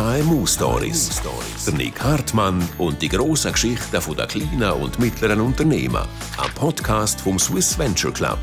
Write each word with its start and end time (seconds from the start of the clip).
KMU 0.00 0.46
Stories. 0.46 1.20
Der 1.66 1.74
Nick 1.74 2.02
Hartmann 2.02 2.66
und 2.78 3.02
die 3.02 3.08
grossen 3.10 3.52
Geschichten 3.52 3.98
der 4.16 4.26
kleinen 4.26 4.72
und 4.80 4.98
mittleren 4.98 5.42
Unternehmen. 5.42 6.08
Ein 6.38 6.54
Podcast 6.54 7.20
vom 7.20 7.38
Swiss 7.38 7.78
Venture 7.78 8.10
Club. 8.10 8.38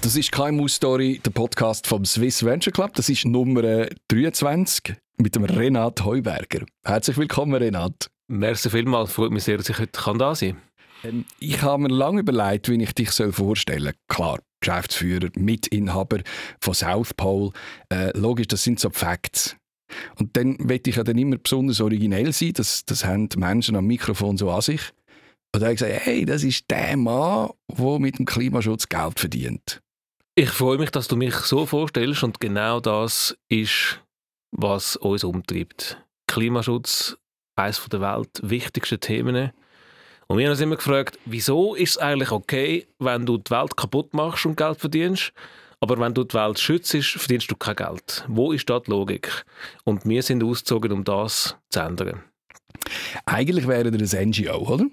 Das 0.00 0.16
ist 0.16 0.32
KMU 0.32 0.66
Story, 0.66 1.20
der 1.22 1.30
Podcast 1.30 1.86
vom 1.86 2.06
Swiss 2.06 2.42
Venture 2.42 2.72
Club. 2.72 2.94
Das 2.94 3.10
ist 3.10 3.26
Nummer 3.26 3.86
23 4.08 4.96
mit 5.18 5.34
dem 5.34 5.44
Renat 5.44 6.02
Heuberger. 6.06 6.64
Herzlich 6.86 7.18
willkommen, 7.18 7.56
Renat. 7.56 8.08
Merci 8.26 8.70
vielmals, 8.70 9.12
freut 9.12 9.30
mich 9.30 9.44
sehr, 9.44 9.58
dass 9.58 9.68
ich 9.68 9.78
heute 9.78 9.92
da 10.16 10.34
sein 10.34 10.56
kann. 11.02 11.16
Ähm, 11.16 11.24
ich 11.38 11.60
habe 11.60 11.82
mir 11.82 11.94
lange 11.94 12.20
überlegt, 12.20 12.70
wie 12.70 12.82
ich 12.82 12.94
dich 12.94 13.10
vorstellen 13.10 13.84
soll. 13.84 13.92
Klar, 14.08 14.38
Geschäftsführer, 14.60 15.28
Mitinhaber 15.36 16.20
von 16.62 16.72
South 16.72 17.12
Pole. 17.12 17.50
Äh, 17.90 18.16
logisch, 18.16 18.48
das 18.48 18.64
sind 18.64 18.80
so 18.80 18.88
Facts. 18.88 19.54
Und 20.18 20.36
dann 20.36 20.56
möchte 20.58 20.90
ich 20.90 20.96
ja 20.96 21.04
dann 21.04 21.18
immer 21.18 21.36
besonders 21.36 21.80
originell 21.80 22.32
sein, 22.32 22.52
das, 22.54 22.84
das 22.84 23.04
haben 23.04 23.28
die 23.28 23.38
Menschen 23.38 23.76
am 23.76 23.86
Mikrofon 23.86 24.36
so 24.36 24.50
an 24.50 24.60
sich. 24.60 24.92
Und 25.54 25.60
dann 25.60 25.64
habe 25.64 25.74
ich 25.74 25.80
gesagt, 25.80 26.06
hey, 26.06 26.24
das 26.24 26.42
ist 26.42 26.70
der 26.70 26.96
Mann, 26.96 27.50
der 27.68 27.98
mit 27.98 28.18
dem 28.18 28.26
Klimaschutz 28.26 28.88
Geld 28.88 29.20
verdient. 29.20 29.80
Ich 30.34 30.50
freue 30.50 30.78
mich, 30.78 30.90
dass 30.90 31.06
du 31.06 31.16
mich 31.16 31.34
so 31.34 31.64
vorstellst 31.64 32.24
und 32.24 32.40
genau 32.40 32.80
das 32.80 33.36
ist, 33.48 34.00
was 34.50 34.96
uns 34.96 35.22
umtreibt. 35.22 36.02
Klimaschutz, 36.26 37.16
eines 37.56 37.86
der 37.88 38.00
Welt 38.00 38.40
wichtigsten 38.42 38.98
Themen. 38.98 39.52
Und 40.26 40.38
wir 40.38 40.46
haben 40.46 40.52
uns 40.52 40.60
immer 40.60 40.76
gefragt, 40.76 41.18
wieso 41.24 41.74
ist 41.76 41.90
es 41.90 41.98
eigentlich 41.98 42.32
okay, 42.32 42.88
wenn 42.98 43.26
du 43.26 43.38
die 43.38 43.50
Welt 43.50 43.76
kaputt 43.76 44.12
machst 44.14 44.46
und 44.46 44.56
Geld 44.56 44.80
verdienst, 44.80 45.32
aber 45.80 45.98
wenn 45.98 46.14
du 46.14 46.24
die 46.24 46.34
Welt 46.34 46.58
schützt, 46.58 46.94
verdienst 46.94 47.50
du 47.50 47.56
kein 47.56 47.76
Geld. 47.76 48.24
Wo 48.28 48.52
ist 48.52 48.68
da 48.68 48.80
die 48.80 48.90
Logik? 48.90 49.44
Und 49.84 50.06
wir 50.06 50.22
sind 50.22 50.42
ausgezogen, 50.42 50.92
um 50.92 51.04
das 51.04 51.56
zu 51.70 51.80
ändern. 51.80 52.22
Eigentlich 53.26 53.66
wäre 53.66 53.88
ihr 53.88 53.92
ein 53.92 54.28
NGO, 54.28 54.72
oder? 54.72 54.86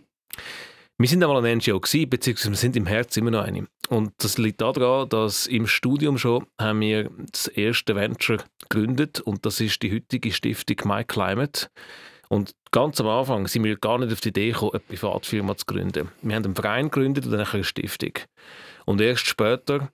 Wir 0.98 1.08
sind 1.08 1.24
einmal 1.24 1.44
ein 1.44 1.58
NGO 1.58 1.80
gewesen, 1.80 2.10
beziehungsweise 2.10 2.52
wir 2.52 2.58
sind 2.58 2.76
im 2.76 2.86
Herz 2.86 3.18
immer 3.18 3.32
noch 3.32 3.44
eine. 3.44 3.66
Und 3.90 4.14
das 4.20 4.38
liegt 4.38 4.62
daran, 4.62 5.10
dass 5.10 5.48
im 5.48 5.66
Studium 5.66 6.18
schon 6.18 6.46
haben 6.60 6.80
wir 6.82 7.10
das 7.32 7.48
erste 7.48 7.96
Venture 7.96 8.38
gegründet 8.70 9.20
und 9.20 9.46
das 9.46 9.60
ist 9.60 9.82
die 9.82 9.92
heutige 9.92 10.32
Stiftung 10.32 10.78
My 10.86 11.04
Climate. 11.04 11.70
Und 12.30 12.54
ganz 12.72 13.02
am 13.02 13.08
Anfang 13.08 13.48
sind 13.48 13.64
wir 13.64 13.76
gar 13.78 13.98
nicht 13.98 14.14
auf 14.14 14.22
die 14.22 14.30
Idee 14.30 14.52
gekommen, 14.52 14.74
eine 14.74 14.80
Privatfirma 14.82 15.58
zu 15.58 15.66
gründen. 15.66 16.10
Wir 16.22 16.36
haben 16.36 16.46
einen 16.46 16.56
Verein 16.56 16.86
gegründet 16.86 17.26
und 17.26 17.32
dann 17.32 17.46
eine 17.46 17.64
Stiftung. 17.64 18.14
Und 18.86 19.02
erst 19.02 19.26
später, 19.26 19.90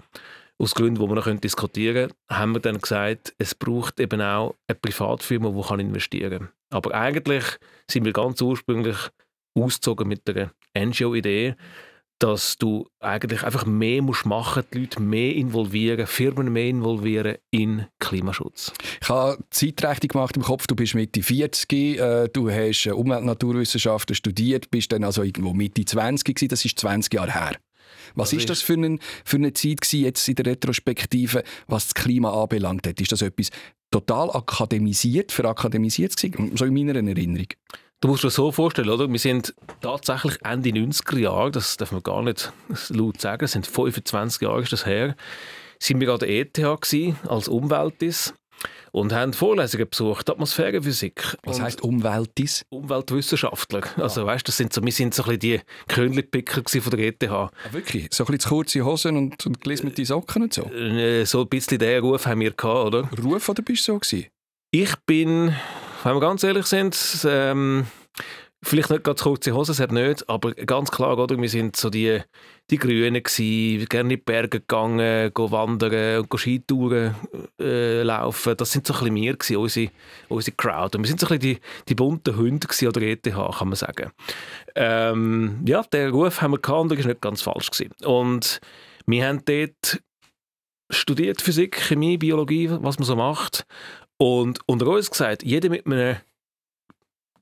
aus 0.60 0.74
Gründen, 0.74 1.02
die 1.02 1.08
wir 1.08 1.16
noch 1.16 1.40
diskutieren 1.40 2.10
können, 2.10 2.40
haben 2.40 2.54
wir 2.54 2.60
dann 2.60 2.80
gesagt, 2.80 3.34
es 3.38 3.54
braucht 3.54 4.00
eben 4.00 4.22
auch 4.22 4.56
eine 4.68 4.76
Privatfirma, 4.76 5.50
die 5.50 5.82
investieren 5.82 6.40
kann. 6.40 6.50
Aber 6.70 6.94
eigentlich 6.96 7.44
sind 7.90 8.06
wir 8.06 8.14
ganz 8.14 8.42
ursprünglich 8.42 8.98
ausgezogen 9.56 10.08
mit 10.08 10.28
der 10.28 10.52
NGO-Idee, 10.78 11.56
dass 12.20 12.58
du 12.58 12.88
eigentlich 13.00 13.44
einfach 13.44 13.66
mehr 13.66 14.02
musst 14.02 14.26
machen, 14.26 14.64
die 14.74 14.80
Leute 14.80 15.02
mehr 15.02 15.36
involvieren, 15.36 16.08
Firmen 16.08 16.52
mehr 16.52 16.68
involvieren 16.68 17.38
in 17.52 17.86
Klimaschutz. 18.00 18.74
Ich 19.02 19.10
habe 19.10 19.38
Zeitrechnung 19.52 20.10
gemacht 20.10 20.36
im 20.36 20.42
Kopf. 20.42 20.66
Du 20.66 20.76
bist 20.76 20.96
Mitte 20.96 21.22
40, 21.22 22.00
äh, 22.00 22.28
du 22.30 22.50
hast 22.50 22.88
Umwelt- 22.88 23.20
und 23.20 23.28
Naturwissenschaften 23.28 24.16
studiert, 24.16 24.72
bist 24.72 24.92
dann 24.92 25.04
also 25.04 25.22
irgendwo 25.22 25.54
Mitte 25.54 25.86
20 25.86 26.36
gewesen. 26.36 26.50
Das 26.50 26.66
ist 26.66 26.80
20 26.80 27.14
Jahre 27.14 27.34
her. 27.34 27.58
Was 28.16 28.32
das 28.32 28.40
ist 28.40 28.50
das 28.50 28.62
für, 28.62 28.74
ein, 28.74 29.00
für 29.24 29.38
eine 29.38 29.54
Zeit 29.54 29.82
gewesen, 29.82 30.04
jetzt 30.04 30.28
in 30.28 30.36
der 30.36 30.46
Retrospektive, 30.48 31.44
was 31.68 31.88
das 31.88 31.94
Klima 31.94 32.32
anbelangt 32.42 32.88
hat? 32.88 33.00
Ist 33.02 33.12
das 33.12 33.22
etwas 33.22 33.50
total 33.92 34.32
akademisiert, 34.32 35.32
verakademisiert 35.32 36.16
gewesen? 36.16 36.56
So 36.56 36.66
in 36.66 36.74
meiner 36.74 36.96
Erinnerung. 36.96 37.48
Du 38.00 38.10
musst 38.10 38.24
dir 38.24 38.28
das 38.28 38.36
so 38.36 38.52
vorstellen, 38.52 38.90
oder? 38.90 39.10
Wir 39.10 39.18
sind 39.18 39.56
tatsächlich 39.82 40.38
Ende 40.44 40.70
90er 40.70 41.18
Jahre, 41.18 41.50
das 41.50 41.78
darf 41.78 41.92
man 41.92 42.04
gar 42.04 42.22
nicht 42.22 42.54
laut 42.90 43.20
sagen, 43.20 43.39
das 43.42 43.54
sind 43.54 43.66
25 43.66 44.42
Jahre 44.42 44.61
ist 44.61 44.72
das 44.72 44.86
her, 44.86 45.16
sind 45.80 46.00
wir 46.00 46.16
der 46.17 46.30
ETH 46.30 46.54
gewesen, 46.54 47.17
als 47.28 47.48
Umweltis 47.48 48.36
und 48.92 49.14
haben 49.14 49.34
Vorlesungen 49.34 49.90
besucht, 49.90 50.30
Atmosphärenphysik. 50.30 51.38
Was 51.44 51.62
heißt 51.62 51.82
Umweltis? 51.82 52.66
Umweltwissenschaftler. 52.70 53.82
Also 53.98 54.26
weißt, 54.26 54.48
das 54.48 54.58
sind 54.58 54.73
so, 54.73 54.84
wir 54.84 54.92
sind 54.92 55.14
so 55.14 55.23
ein 55.23 55.40
die 55.40 55.60
Königpicker 55.88 56.64
von 56.82 56.92
der 56.92 57.08
ETH. 57.08 57.23
Ah, 57.30 57.52
wirklich? 57.72 58.08
So 58.12 58.26
ein 58.26 58.34
bisschen 58.34 58.50
kurze 58.50 58.86
Hosen 58.86 59.17
und, 59.17 59.46
und 59.46 59.66
mit 59.66 59.98
die 59.98 60.06
Socken 60.06 60.44
und 60.44 60.54
so? 60.54 60.64
Äh, 60.64 61.26
so 61.26 61.42
ein 61.42 61.48
bisschen 61.48 61.80
diesen 61.80 62.00
Ruf 62.00 62.26
haben 62.26 62.42
wir 62.42 62.52
gehabt, 62.52 62.88
oder? 62.88 63.10
Ruf 63.23 63.50
oder 63.50 63.62
bist 63.62 63.88
du 63.88 63.94
so 63.94 64.00
gewesen? 64.00 64.28
Ich 64.72 64.96
bin 65.06 65.56
wenn 66.04 66.16
wir 66.16 66.22
ganz 66.22 66.44
ehrlich 66.44 66.66
sind, 66.67 66.96
ähm, 67.28 67.86
vielleicht 68.64 68.90
nicht 68.90 69.04
ganz 69.04 69.22
kurze 69.22 69.54
Hose, 69.54 69.72
es 69.72 69.80
hat 69.80 69.92
nicht, 69.92 70.28
aber 70.30 70.54
ganz 70.54 70.92
klar, 70.92 71.18
oder? 71.18 71.38
wir 71.38 71.50
sind 71.50 71.76
so 71.76 71.90
die, 71.90 72.20
die 72.70 72.78
Grünen 72.78 73.22
gewesen, 73.22 73.86
gerne 73.88 74.14
in 74.14 74.20
die 74.20 74.23
Berge 74.23 74.60
gegangen, 74.60 75.32
go 75.34 75.52
wandern 75.52 76.22
und 76.22 76.40
Skitouren 76.40 77.16
äh, 77.60 78.02
laufen. 78.02 78.58
Das 78.58 78.72
sind 78.72 78.88
so 78.88 78.94
ein 78.94 79.00
bisschen 79.00 79.16
wir 79.16 79.34
gewesen, 79.34 79.58
unsere, 79.58 79.92
unsere 80.30 80.58
Crowd. 80.58 80.98
Und 80.98 81.04
wir 81.04 81.08
sind 81.08 81.20
so 81.20 81.28
ein 81.28 81.40
bisschen 81.40 81.56
die, 81.56 81.60
die 81.88 81.96
bunten 81.96 82.36
Hunde 82.36 82.67
gewesen, 82.67 82.88
oder 82.88 83.02
ETH, 83.02 83.23
kann 83.23 83.67
man 83.67 83.76
sagen. 83.76 84.12
Ähm, 84.76 85.64
ja, 85.67 85.84
den 85.84 86.12
Ruf 86.12 86.42
haben 86.42 86.52
wir 86.52 86.60
gehabt 86.60 86.82
und 86.82 86.92
das 86.92 87.00
war 87.00 87.08
nicht 87.08 87.22
ganz 87.22 87.42
falsch. 87.42 87.70
Gewesen. 87.70 87.94
Und 88.04 88.60
wir 89.06 89.28
haben 89.28 89.44
dort 89.46 90.02
studiert 90.90 91.42
Physik, 91.42 91.78
Chemie, 91.78 92.17
Biologie, 92.17 92.70
was 92.70 92.98
man 92.98 93.06
so 93.06 93.16
macht. 93.16 93.66
Und 94.17 94.60
unter 94.66 94.88
uns 94.88 95.12
gesagt, 95.12 95.44
jeder 95.44 95.70
mit 95.70 95.86
einem 95.86 96.17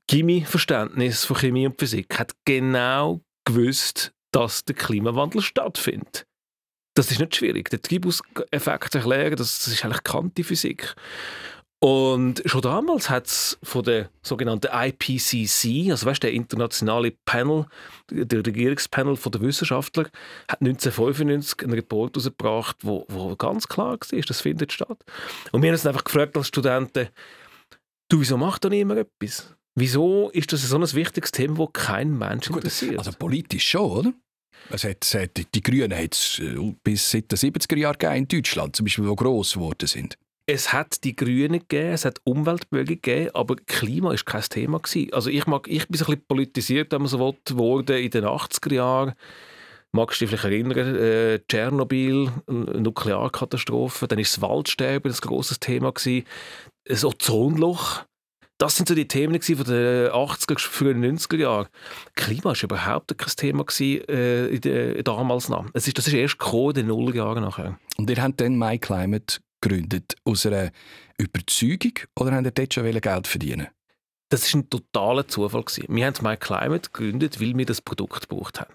Chemie-Verständnis 0.08 1.24
von 1.24 1.36
Chemie 1.36 1.66
und 1.66 1.78
Physik 1.78 2.18
hat 2.18 2.32
genau 2.44 3.20
gewusst, 3.44 4.12
dass 4.32 4.64
der 4.64 4.74
Klimawandel 4.74 5.40
stattfindet. 5.40 6.26
Das 6.94 7.10
ist 7.10 7.20
nicht 7.20 7.36
schwierig. 7.36 7.70
Den 7.70 7.82
Treibhauseffekt 7.82 8.94
erklären, 8.94 9.36
das, 9.36 9.58
das 9.58 9.68
ist 9.68 9.84
eigentlich 9.84 10.02
bekannte 10.02 10.44
Physik. 10.44 10.94
Und 11.78 12.42
schon 12.46 12.62
damals 12.62 13.10
hat 13.10 13.26
es 13.26 13.58
von 13.62 13.84
der 13.84 14.08
sogenannten 14.22 14.68
IPCC, 14.72 15.90
also 15.90 16.06
weißt, 16.06 16.22
der 16.22 16.32
internationale 16.32 17.12
Panel, 17.26 17.66
der 18.10 18.46
Regierungspanel 18.46 19.16
der 19.16 19.40
Wissenschaftler, 19.42 20.04
hat 20.48 20.62
1995 20.62 21.62
einen 21.62 21.74
Report 21.74 22.14
herausgebracht, 22.14 22.76
wo, 22.80 23.04
wo 23.08 23.36
ganz 23.36 23.68
klar 23.68 23.98
war, 23.98 24.20
das 24.20 24.40
findet 24.40 24.72
statt. 24.72 25.04
Und 25.52 25.62
wir 25.62 25.68
haben 25.68 25.74
uns 25.74 25.86
einfach 25.86 26.04
gefragt 26.04 26.36
als 26.36 26.48
Studenten, 26.48 27.08
du, 28.08 28.20
wieso 28.20 28.38
macht 28.38 28.64
da 28.64 28.70
niemand 28.70 29.00
etwas? 29.00 29.55
Wieso 29.76 30.30
ist 30.30 30.52
das 30.52 30.62
so 30.62 30.76
ein 30.76 30.92
wichtiges 30.92 31.30
Thema, 31.30 31.66
das 31.72 31.84
kein 31.84 32.16
Mensch 32.16 32.48
interessiert? 32.48 32.98
Also 32.98 33.12
politisch 33.12 33.68
schon, 33.68 33.90
oder? 33.90 34.12
Es 34.70 34.84
hat, 34.84 35.04
es 35.04 35.14
hat, 35.14 35.54
die 35.54 35.62
Grünen 35.62 35.96
hat 35.96 36.14
es 36.14 36.40
äh, 36.40 36.74
bis 36.82 37.10
seit 37.10 37.30
den 37.30 37.38
70er 37.38 37.76
Jahren 37.76 38.16
in 38.16 38.26
Deutschland, 38.26 38.74
zum 38.74 38.84
Beispiel, 38.84 39.06
wo 39.06 39.14
gross 39.14 39.52
geworden 39.52 39.86
sind 39.86 40.16
es 40.46 40.72
hat 40.72 41.02
die 41.02 41.16
Grünen 41.16 41.58
gegeben, 41.58 41.92
es 41.92 42.04
hat 42.04 42.20
Umweltbewegung 42.24 43.02
gegeben, 43.02 43.30
aber 43.34 43.56
Klima 43.56 44.12
ist 44.14 44.26
kein 44.26 44.42
Thema 44.42 44.78
gewesen. 44.78 45.12
Also 45.12 45.28
ich 45.28 45.46
mag, 45.46 45.66
ich 45.66 45.88
bin 45.88 45.98
so 45.98 46.04
ein 46.04 46.12
bisschen 46.12 46.26
politisiert, 46.28 46.92
wenn 46.92 47.02
man 47.02 47.08
so 47.08 47.18
will, 47.18 47.58
worden 47.58 47.98
in 47.98 48.10
den 48.10 48.24
80er 48.24 48.72
Jahren. 48.72 49.14
Magst 49.90 50.20
du 50.20 50.24
dich 50.24 50.38
vielleicht 50.38 50.44
erinnern, 50.44 50.96
äh, 50.96 51.40
Tschernobyl, 51.48 52.30
Nuklearkatastrophe, 52.46 54.06
dann 54.06 54.20
ist 54.20 54.36
das 54.36 54.42
Waldsterben 54.42 55.12
ein 55.12 55.18
grosses 55.18 55.58
Thema 55.58 55.92
gewesen, 55.92 56.26
das 56.84 57.04
Ozonloch. 57.04 58.04
Das 58.58 58.76
sind 58.76 58.88
so 58.88 58.94
die 58.94 59.06
Themen 59.06 59.40
von 59.40 59.64
den 59.64 60.10
80er, 60.10 60.58
frühen 60.58 61.04
90er 61.04 61.36
Jahren. 61.36 61.68
Klima 62.14 62.46
war 62.46 62.62
überhaupt 62.62 63.18
kein 63.18 63.36
Thema 63.36 63.64
gewesen, 63.64 64.08
äh, 64.08 65.02
damals 65.02 65.50
noch. 65.50 65.66
Es 65.74 65.86
ist, 65.86 65.98
das 65.98 66.06
ist 66.06 66.14
erst 66.14 66.38
gekommen, 66.38 66.70
in 66.70 66.74
den 66.74 66.86
Nullerjahren 66.86 67.42
nachher. 67.42 67.78
Und 67.98 68.08
ihr 68.08 68.22
habt 68.22 68.40
dann 68.40 68.56
My 68.56 68.78
Climate 68.78 69.40
gegründet? 69.60 70.14
Aus 70.24 70.46
einer 70.46 70.70
Überzeugung 71.18 71.92
oder 72.18 72.32
haben 72.32 72.46
ihr 72.46 72.50
dort 72.50 72.72
schon 72.72 72.90
Geld 72.90 73.26
verdienen 73.26 73.68
Das 74.30 74.52
war 74.52 74.60
ein 74.60 74.70
totaler 74.70 75.28
Zufall. 75.28 75.64
Wir 75.88 76.06
haben 76.06 76.14
My 76.22 76.36
Climate 76.38 76.90
gegründet, 76.90 77.40
weil 77.40 77.56
wir 77.58 77.66
das 77.66 77.82
Produkt 77.82 78.28
gebraucht 78.28 78.60
haben. 78.60 78.72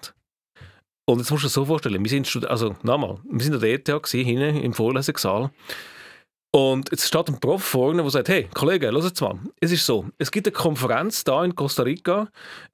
Und 1.05 1.19
jetzt 1.19 1.31
musst 1.31 1.43
du 1.43 1.47
dir 1.47 1.51
so 1.51 1.65
vorstellen, 1.65 2.03
wir 2.03 2.09
sind, 2.09 2.45
also 2.45 2.75
nochmal, 2.83 3.17
wir 3.23 3.43
sind 3.43 3.55
an 3.55 3.61
der 3.61 3.73
ETH 3.73 3.85
gewesen, 3.85 4.25
hinten 4.25 4.57
im 4.57 4.73
Vorlesungssaal. 4.73 5.49
Und 6.53 6.91
jetzt 6.91 7.07
steht 7.07 7.29
ein 7.29 7.39
Prof 7.39 7.63
vorne, 7.63 8.01
der 8.01 8.11
sagt, 8.11 8.27
hey, 8.27 8.49
Kollege, 8.53 8.91
hört 8.91 9.21
mal, 9.21 9.39
es 9.61 9.71
ist 9.71 9.85
so, 9.85 10.07
es 10.17 10.31
gibt 10.31 10.47
eine 10.47 10.53
Konferenz 10.53 11.23
da 11.23 11.45
in 11.45 11.55
Costa 11.55 11.83
Rica, 11.83 12.27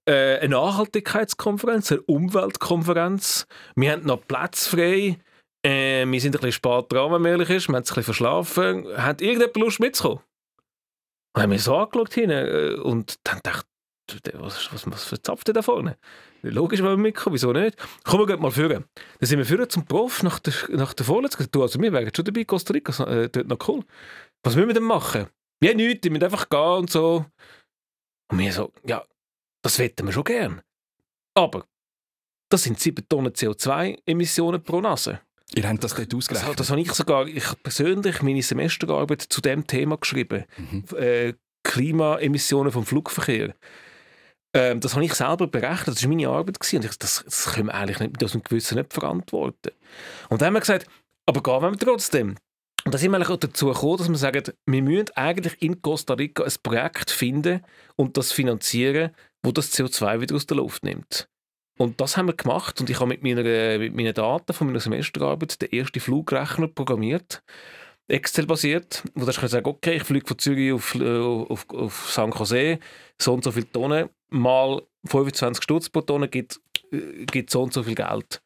äh, 0.05 0.39
eine 0.39 0.55
Nachhaltigkeitskonferenz, 0.55 1.91
eine 1.91 2.01
Umweltkonferenz, 2.01 3.45
wir 3.75 3.91
haben 3.91 4.03
noch 4.03 4.25
Platz 4.27 4.65
frei, 4.65 5.19
äh, 5.63 6.05
wir 6.05 6.21
sind 6.21 6.35
ein 6.35 6.41
bisschen 6.41 6.51
spät 6.53 6.85
dran, 6.91 7.11
wenn 7.11 7.21
man 7.21 7.31
ehrlich 7.31 7.49
ist. 7.49 7.67
Wir 7.67 7.73
haben 7.73 7.81
uns 7.81 7.91
ein 7.91 7.95
bisschen 7.95 8.03
verschlafen. 8.03 8.87
Hat 8.97 9.21
irgendjemand 9.21 9.57
Lust 9.57 9.79
mitzukommen? 9.79 10.23
Und 11.35 11.41
haben 11.43 11.51
wir 11.51 11.59
so 11.59 11.75
angeschaut 11.75 12.13
hin 12.13 12.29
äh, 12.29 12.75
und 12.81 13.19
dann 13.23 13.39
dachte 13.43 13.67
ich, 14.11 14.33
was, 14.33 14.71
was, 14.73 14.89
was 14.89 15.03
verzapft 15.03 15.49
ihr 15.49 15.53
da 15.53 15.61
vorne? 15.61 15.97
Logisch, 16.41 16.79
wenn 16.79 16.89
wir 16.89 16.97
mitkommen, 16.97 17.33
wieso 17.33 17.51
nicht? 17.51 17.77
Kommen 18.03 18.27
wir 18.27 18.37
mal 18.37 18.51
führen. 18.51 18.85
Dann 19.19 19.27
sind 19.27 19.39
wir 19.39 19.45
führen 19.45 19.69
zum 19.69 19.85
Prof 19.85 20.23
nach 20.23 20.39
der, 20.39 20.53
nach 20.69 20.93
der 20.93 21.05
Vorlesung. 21.05 21.45
Du, 21.51 21.61
also 21.61 21.79
wir 21.81 21.91
wären 21.91 22.11
schon 22.15 22.25
dabei, 22.25 22.43
Costa 22.45 22.73
Rica, 22.73 23.03
äh, 23.05 23.29
dort 23.29 23.47
noch 23.47 23.67
cool. 23.67 23.83
Was 24.43 24.55
müssen 24.55 24.67
wir 24.69 24.73
denn 24.73 24.83
machen? 24.83 25.27
Ja, 25.63 25.73
nichts, 25.73 26.01
die 26.01 26.09
müssen 26.09 26.23
einfach 26.23 26.49
gehen 26.49 26.59
und 26.59 26.89
so. 26.91 27.25
Und 28.29 28.39
wir 28.39 28.51
so, 28.53 28.71
ja, 28.85 29.03
das 29.63 29.79
wetten 29.79 30.05
wir 30.05 30.13
schon 30.13 30.23
gern. 30.23 30.61
Aber 31.35 31.65
das 32.49 32.63
sind 32.63 32.79
7 32.79 33.07
Tonnen 33.09 33.33
CO2-Emissionen 33.33 34.61
pro 34.63 34.81
Nase. 34.81 35.19
Ihr 35.55 35.67
habt 35.67 35.83
das 35.83 35.95
dort 35.95 36.11
Das, 36.11 36.17
ausgerechnet? 36.17 36.59
das 36.59 36.69
habe 36.69 36.81
ich 36.81 36.91
sogar, 36.91 37.25
ich 37.27 37.45
persönlich 37.63 38.21
meine 38.21 38.41
Semesterarbeit 38.41 39.21
zu 39.21 39.41
dem 39.41 39.65
Thema 39.65 39.97
geschrieben. 39.97 40.45
Mhm. 40.57 40.83
Äh, 40.97 41.33
Klimaemissionen 41.63 42.71
vom 42.71 42.85
Flugverkehr. 42.85 43.55
Ähm, 44.53 44.79
das 44.79 44.93
habe 44.93 45.05
ich 45.05 45.13
selber 45.13 45.47
berechnet, 45.47 45.95
das 45.95 46.03
war 46.03 46.09
meine 46.09 46.29
Arbeit. 46.29 46.59
Gewesen. 46.59 46.77
Und 46.77 46.85
ich, 46.85 46.97
das, 46.97 47.23
das 47.23 47.45
können 47.53 47.67
wir 47.67 47.73
eigentlich 47.73 47.99
nicht, 47.99 48.21
unserem 48.21 48.43
Gewissen 48.43 48.77
nicht 48.77 48.93
verantworten. 48.93 49.71
Und 50.29 50.41
dann 50.41 50.47
haben 50.47 50.53
wir 50.53 50.61
gesagt, 50.61 50.87
aber 51.25 51.43
gehen 51.43 51.61
wir 51.61 51.77
trotzdem. 51.77 52.35
Und 52.85 52.93
da 52.93 52.97
sind 52.97 53.11
wir 53.11 53.29
auch 53.29 53.35
dazu 53.35 53.67
gekommen, 53.67 53.97
dass 53.97 54.07
wir 54.07 54.15
sagen, 54.15 54.43
wir 54.65 54.81
müssen 54.81 55.09
eigentlich 55.15 55.61
in 55.61 55.81
Costa 55.81 56.13
Rica 56.13 56.43
ein 56.43 56.53
Projekt 56.63 57.11
finden 57.11 57.61
und 57.97 58.15
das 58.15 58.31
finanzieren, 58.31 59.11
wo 59.43 59.51
das 59.51 59.77
CO2 59.77 60.21
wieder 60.21 60.35
aus 60.35 60.45
der 60.45 60.57
Luft 60.57 60.83
nimmt. 60.83 61.27
Und 61.77 61.99
das 62.01 62.17
haben 62.17 62.27
wir 62.27 62.33
gemacht 62.33 62.79
und 62.79 62.89
ich 62.89 62.99
habe 62.99 63.09
mit, 63.09 63.23
meiner, 63.23 63.77
mit 63.77 63.93
meinen 63.93 64.13
Daten 64.13 64.53
von 64.53 64.67
meiner 64.67 64.79
Semesterarbeit 64.79 65.61
den 65.61 65.71
ersten 65.71 65.99
Flugrechner 65.99 66.67
programmiert, 66.67 67.43
Excel-basiert, 68.07 69.03
wo 69.13 69.25
du 69.25 69.31
sagen, 69.31 69.67
okay, 69.67 69.97
ich 69.97 70.03
fliege 70.03 70.25
von 70.25 70.39
Zürich 70.39 70.71
auf, 70.71 70.95
äh, 70.95 71.19
auf, 71.19 71.69
auf 71.69 72.09
San 72.09 72.31
Jose, 72.31 72.79
so 73.21 73.33
und 73.33 73.43
so 73.43 73.51
viele 73.51 73.69
Tonnen, 73.69 74.09
mal 74.29 74.81
25 75.05 75.63
Stutz 75.63 75.89
pro 75.89 76.01
Tonne 76.01 76.27
gibt, 76.27 76.59
gibt 76.91 77.49
so 77.49 77.63
und 77.63 77.73
so 77.73 77.83
viel 77.83 77.95
Geld. 77.95 78.41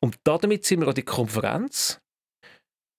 Und 0.00 0.16
damit 0.24 0.64
sind 0.64 0.80
wir 0.80 0.88
an 0.88 0.94
die 0.94 1.02
Konferenz 1.02 2.00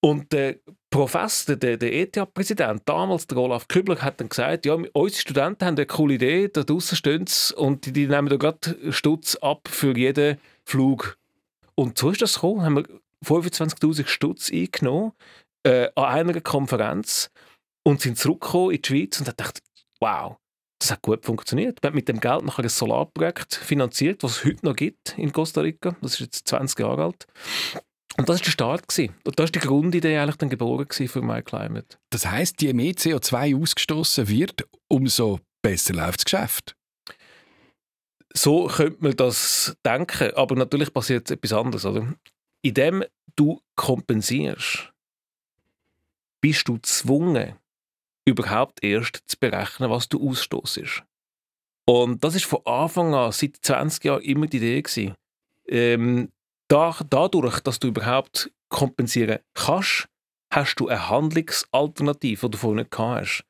und 0.05 0.31
der 0.33 0.59
Professor, 0.91 1.55
der, 1.55 1.77
der 1.77 1.91
ETH-Präsident, 1.91 2.83
damals 2.85 3.25
der 3.25 3.39
Olaf 3.39 3.67
Kübler, 3.67 3.99
hat 4.03 4.19
dann 4.21 4.29
gesagt, 4.29 4.67
ja, 4.67 4.75
unsere 4.75 5.19
Studenten 5.19 5.65
haben 5.65 5.75
eine 5.75 5.87
coole 5.87 6.13
Idee, 6.13 6.47
da 6.47 6.61
draussen 6.61 6.95
stehen 6.95 7.25
sie 7.25 7.55
und 7.55 7.87
die, 7.87 7.91
die 7.91 8.05
nehmen 8.05 8.29
da 8.29 8.35
gerade 8.35 8.93
Stutz 8.93 9.35
ab 9.37 9.67
für 9.67 9.97
jeden 9.97 10.37
Flug. 10.63 11.17
Und 11.73 11.97
so 11.97 12.11
ist 12.11 12.21
das 12.21 12.35
gekommen, 12.35 12.61
haben 12.61 12.75
wir 12.75 12.85
25'000 13.25 14.05
Stutz 14.05 14.51
eingenommen 14.51 15.13
äh, 15.63 15.89
an 15.95 16.05
einer 16.05 16.39
Konferenz 16.39 17.31
und 17.83 17.99
sind 17.99 18.19
zurückgekommen 18.19 18.75
in 18.75 18.81
die 18.83 18.87
Schweiz 18.87 19.19
und 19.19 19.27
haben 19.27 19.37
gedacht, 19.37 19.63
wow, 19.99 20.37
das 20.79 20.91
hat 20.91 21.01
gut 21.01 21.25
funktioniert. 21.25 21.81
Wir 21.81 21.89
haben 21.89 21.95
mit 21.95 22.07
dem 22.07 22.19
Geld 22.19 22.43
nachher 22.43 22.63
ein 22.63 22.69
Solarprojekt 22.69 23.55
finanziert, 23.55 24.23
was 24.23 24.37
es 24.37 24.45
heute 24.45 24.65
noch 24.65 24.75
gibt 24.75 25.17
in 25.17 25.31
Costa 25.31 25.61
Rica. 25.61 25.95
Das 26.01 26.13
ist 26.13 26.19
jetzt 26.19 26.47
20 26.47 26.79
Jahre 26.79 27.05
alt. 27.05 27.27
Und 28.17 28.29
das 28.29 28.39
war 28.39 28.43
der 28.43 28.51
Start. 28.51 28.87
Gewesen. 28.87 29.13
Und 29.25 29.39
das 29.39 29.45
war 29.45 29.51
die 29.51 29.59
Grundidee 29.59 30.17
eigentlich 30.17 30.37
dann 30.37 30.49
geboren 30.49 30.87
für 30.89 31.21
MyClimate. 31.21 31.97
Das 32.09 32.25
heisst, 32.25 32.61
je 32.61 32.73
mehr 32.73 32.93
CO2 32.93 33.61
ausgestoßen 33.61 34.27
wird, 34.27 34.67
umso 34.87 35.39
besser 35.61 35.93
läuft 35.93 36.19
das 36.19 36.25
Geschäft. 36.25 36.75
So 38.33 38.67
könnte 38.67 38.97
man 39.01 39.15
das 39.15 39.77
denken, 39.85 40.33
aber 40.35 40.55
natürlich 40.55 40.93
passiert 40.93 41.29
etwas 41.31 41.53
anderes. 41.53 41.85
Oder? 41.85 42.13
Indem 42.61 43.03
du 43.35 43.61
kompensierst, 43.75 44.91
bist 46.41 46.67
du 46.67 46.75
gezwungen, 46.75 47.55
überhaupt 48.25 48.83
erst 48.83 49.23
zu 49.27 49.37
berechnen, 49.39 49.89
was 49.89 50.09
du 50.09 50.29
ausstoßest. 50.29 51.03
Und 51.87 52.23
das 52.23 52.35
ist 52.35 52.45
von 52.45 52.65
Anfang 52.65 53.13
an, 53.13 53.31
seit 53.31 53.57
20 53.61 54.03
Jahren, 54.03 54.23
immer 54.23 54.47
die 54.47 54.57
Idee 54.57 54.81
gewesen. 54.81 55.15
Ähm, 55.67 56.31
da, 56.67 56.95
dadurch, 57.09 57.59
dass 57.59 57.79
du 57.79 57.87
überhaupt 57.87 58.51
kompensieren 58.69 59.39
kannst, 59.53 60.07
hast 60.51 60.75
du 60.79 60.87
eine 60.87 61.09
Handlungsalternative, 61.09 62.47
die 62.47 62.51
du 62.51 62.57
vorher 62.57 62.83
nicht 62.83 62.91
gehabt 62.91 63.21
hast. 63.21 63.45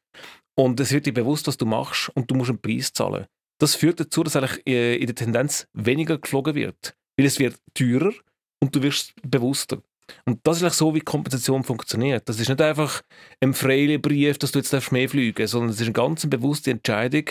Und 0.58 0.80
es 0.80 0.92
wird 0.92 1.06
dir 1.06 1.14
bewusst, 1.14 1.48
was 1.48 1.58
du 1.58 1.66
machst 1.66 2.10
und 2.16 2.30
du 2.30 2.36
musst 2.36 2.50
einen 2.50 2.62
Preis 2.62 2.92
zahlen. 2.92 3.26
Das 3.60 3.76
führt 3.76 4.00
dazu, 4.00 4.24
dass 4.24 4.36
eigentlich 4.36 4.66
äh, 4.68 4.96
in 4.98 5.06
der 5.06 5.16
Tendenz 5.16 5.68
weniger 5.74 6.18
geflogen 6.18 6.56
wird. 6.56 6.96
Weil 7.18 7.26
es 7.26 7.40
wird 7.40 7.58
teurer 7.74 8.14
und 8.62 8.76
du 8.76 8.82
wirst 8.82 9.14
bewusster. 9.24 9.82
Und 10.26 10.40
das 10.44 10.58
ist 10.58 10.64
eigentlich 10.64 10.74
so, 10.74 10.94
wie 10.94 11.00
Kompensation 11.02 11.64
funktioniert. 11.64 12.28
Das 12.30 12.40
ist 12.40 12.50
nicht 12.50 12.62
einfach 12.62 13.02
ein 13.42 13.54
freier 13.54 13.98
Brief, 13.98 14.38
dass 14.38 14.52
du 14.52 14.60
jetzt 14.60 14.92
mehr 14.92 15.10
fliegen 15.10 15.36
darfst, 15.36 15.52
sondern 15.52 15.70
es 15.70 15.78
ist 15.78 15.84
eine 15.84 15.94
ganz 15.94 16.28
bewusste 16.28 16.72
Entscheidung. 16.72 17.26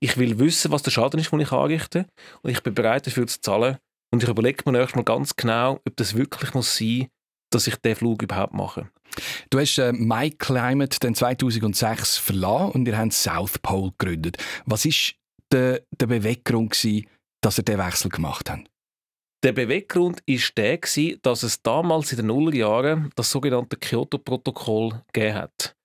Ich 0.00 0.16
will 0.16 0.38
wissen, 0.38 0.72
was 0.72 0.82
der 0.82 0.90
Schaden 0.90 1.20
ist, 1.20 1.32
den 1.32 1.40
ich 1.40 1.52
anrichte 1.52 2.06
und 2.42 2.50
ich 2.50 2.62
bin 2.62 2.74
bereit 2.74 3.06
dafür 3.06 3.26
zu 3.26 3.40
zahlen. 3.40 3.78
Und 4.12 4.22
ich 4.22 4.28
überlege 4.28 4.70
mir 4.70 4.78
erstmal 4.78 5.04
ganz 5.04 5.36
genau, 5.36 5.80
ob 5.86 5.96
das 5.96 6.14
wirklich 6.14 6.54
muss 6.54 6.76
sein 6.76 7.08
dass 7.52 7.66
ich 7.66 7.76
diesen 7.76 7.96
Flug 7.96 8.22
überhaupt 8.22 8.54
mache. 8.54 8.88
Du 9.50 9.58
hast 9.60 9.78
äh, 9.78 9.92
MyClimate 9.92 10.98
dann 11.00 11.14
2006 11.14 12.16
verlassen 12.16 12.72
und 12.72 12.88
ihr 12.88 12.96
habt 12.96 13.12
South 13.12 13.58
Pole 13.58 13.92
gegründet. 13.98 14.38
Was 14.64 14.84
war 14.86 14.92
der, 15.52 15.82
der 15.90 16.06
Beweggrund, 16.06 16.72
gewesen, 16.72 17.06
dass 17.42 17.58
ihr 17.58 17.64
diesen 17.64 17.80
Wechsel 17.80 18.10
gemacht 18.10 18.50
habt? 18.50 18.71
Der 19.42 19.52
Beweggrund 19.52 20.22
war 20.24 20.38
der, 20.56 21.16
dass 21.22 21.42
es 21.42 21.62
damals 21.62 22.12
in 22.12 22.18
den 22.18 22.26
Nullerjahren 22.26 23.10
das 23.16 23.32
sogenannte 23.32 23.76
Kyoto-Protokoll 23.76 25.02
gegeben 25.12 25.34
hat. 25.34 25.76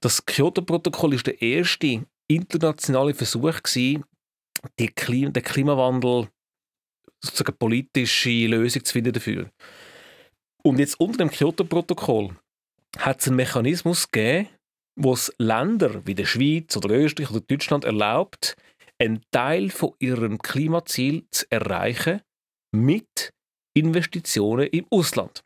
Das 0.00 0.26
Kyoto-Protokoll 0.26 1.14
ist 1.14 1.26
der 1.28 1.40
erste 1.40 2.04
internationale 2.28 3.14
Versuch, 3.14 3.60
den 3.76 4.94
Klimawandel 4.96 6.28
sozusagen 7.22 7.56
politische 7.58 8.46
Lösung 8.46 8.84
zu 8.84 8.92
finden 8.92 9.12
dafür. 9.12 9.50
Und 10.64 10.80
jetzt 10.80 10.98
unter 10.98 11.18
dem 11.18 11.30
Kyoto-Protokoll 11.30 12.34
hat 12.98 13.20
es 13.20 13.28
einen 13.28 13.36
Mechanismus 13.36 14.10
gegeben, 14.10 14.48
wo 14.96 15.12
es 15.12 15.32
Länder 15.38 16.04
wie 16.06 16.16
der 16.16 16.26
Schweiz 16.26 16.76
oder 16.76 16.90
Österreich 16.90 17.30
oder 17.30 17.40
Deutschland 17.40 17.84
erlaubt, 17.84 18.56
einen 18.98 19.22
Teil 19.30 19.70
von 19.70 19.94
ihrem 20.00 20.38
Klimaziel 20.38 21.24
zu 21.30 21.46
erreichen 21.50 22.20
mit 22.72 23.32
Investitionen 23.76 24.66
im 24.68 24.86
Ausland. 24.90 25.42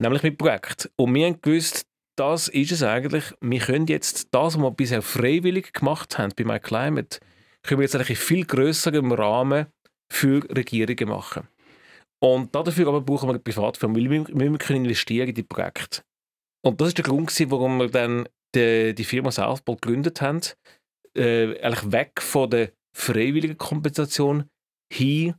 Nämlich 0.00 0.22
mit 0.22 0.38
Projekten. 0.38 0.90
Und 0.96 1.14
wir 1.14 1.26
haben 1.26 1.40
gewusst, 1.40 1.86
das 2.16 2.48
ist 2.48 2.72
es 2.72 2.82
eigentlich. 2.82 3.24
Wir 3.40 3.60
können 3.60 3.86
jetzt 3.86 4.28
das, 4.32 4.54
was 4.54 4.62
wir 4.62 4.70
bisher 4.70 5.02
freiwillig 5.02 5.72
gemacht 5.72 6.18
haben 6.18 6.32
bei 6.36 6.44
MyClimate, 6.44 7.18
können 7.62 7.80
wir 7.80 7.84
jetzt 7.84 7.94
eigentlich 7.94 8.10
in 8.10 8.16
viel 8.16 8.44
grösserem 8.44 9.12
Rahmen 9.12 9.66
für 10.12 10.42
Regierungen 10.54 11.08
machen. 11.08 11.48
Und 12.22 12.54
dafür 12.54 12.88
aber 12.88 13.00
brauchen 13.00 13.28
wir 13.28 13.34
eine 13.34 13.38
Privatfirma, 13.40 13.96
weil 13.96 14.10
wir, 14.10 14.26
wir 14.28 14.58
können 14.58 14.84
investieren 14.84 15.28
in 15.28 15.34
die 15.34 15.42
Projekte. 15.42 16.02
Und 16.64 16.80
das 16.80 16.88
ist 16.88 16.98
der 16.98 17.04
Grund, 17.04 17.30
warum 17.50 17.78
wir 17.78 17.88
dann 17.88 18.28
die, 18.54 18.94
die 18.94 19.04
Firma 19.04 19.30
Southpol 19.30 19.76
gegründet 19.76 20.20
haben. 20.22 20.40
Äh, 21.16 21.60
eigentlich 21.60 21.92
weg 21.92 22.22
von 22.22 22.50
der 22.50 22.72
freiwilligen 22.96 23.58
Kompensation 23.58 24.48
hin 24.92 25.34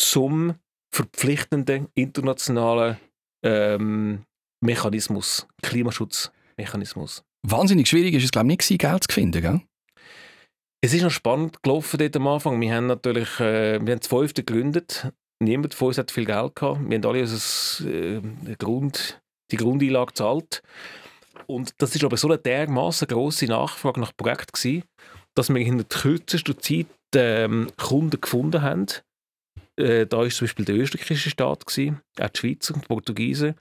zum 0.00 0.54
verpflichtenden 0.92 1.88
internationalen 1.94 2.96
ähm, 3.44 4.24
Mechanismus, 4.62 5.46
Klimaschutzmechanismus. 5.62 7.22
Wahnsinnig 7.46 7.88
schwierig 7.88 8.14
ist 8.14 8.24
es, 8.24 8.32
glaube 8.32 8.52
ich, 8.52 8.70
nicht 8.70 8.80
Geld 8.80 9.04
zu 9.04 9.14
finden, 9.14 9.40
gell? 9.40 9.60
Es 10.82 10.94
ist 10.94 11.02
noch 11.02 11.10
spannend 11.10 11.62
gelaufen 11.62 11.98
dort 11.98 12.16
am 12.16 12.26
Anfang. 12.26 12.60
Wir 12.60 12.74
haben 12.74 12.86
natürlich, 12.86 13.38
äh, 13.38 13.80
wir 13.80 13.92
haben 13.92 14.00
das 14.00 14.08
fünfte 14.08 14.42
gegründet. 14.42 15.12
Niemand 15.42 15.74
von 15.74 15.88
uns 15.88 15.98
hat 15.98 16.10
viel 16.10 16.24
Geld 16.24 16.54
gehabt. 16.54 16.80
Wir 16.88 16.96
haben 16.96 17.04
alle 17.04 17.20
unser, 17.20 17.86
äh, 17.86 18.20
Grund, 18.58 19.20
die 19.50 19.56
Grundeinlage 19.56 20.06
gezahlt. 20.06 20.62
Und 21.46 21.74
das 21.78 21.94
ist 21.94 22.04
aber 22.04 22.16
so 22.16 22.28
eine 22.28 22.38
dermaßen 22.38 23.08
grosse 23.08 23.46
Nachfrage 23.46 24.00
nach 24.00 24.16
Projekten 24.16 24.52
gewesen, 24.52 24.84
dass 25.34 25.48
wir 25.48 25.60
in 25.60 25.78
der 25.78 25.86
kürzesten 25.86 26.58
Zeit 26.58 26.86
ähm, 27.14 27.68
Kunden 27.76 28.20
gefunden 28.20 28.62
haben. 28.62 28.86
Äh, 29.76 30.06
da 30.06 30.18
war 30.18 30.28
zum 30.28 30.46
Beispiel 30.46 30.64
der 30.64 30.76
österreichische 30.76 31.30
Staat, 31.30 31.66
gewesen, 31.66 32.00
auch 32.20 32.28
die 32.28 32.38
Schweizer 32.38 32.74
und 32.74 32.84
die 32.84 32.88
Portugiesen. 32.88 33.54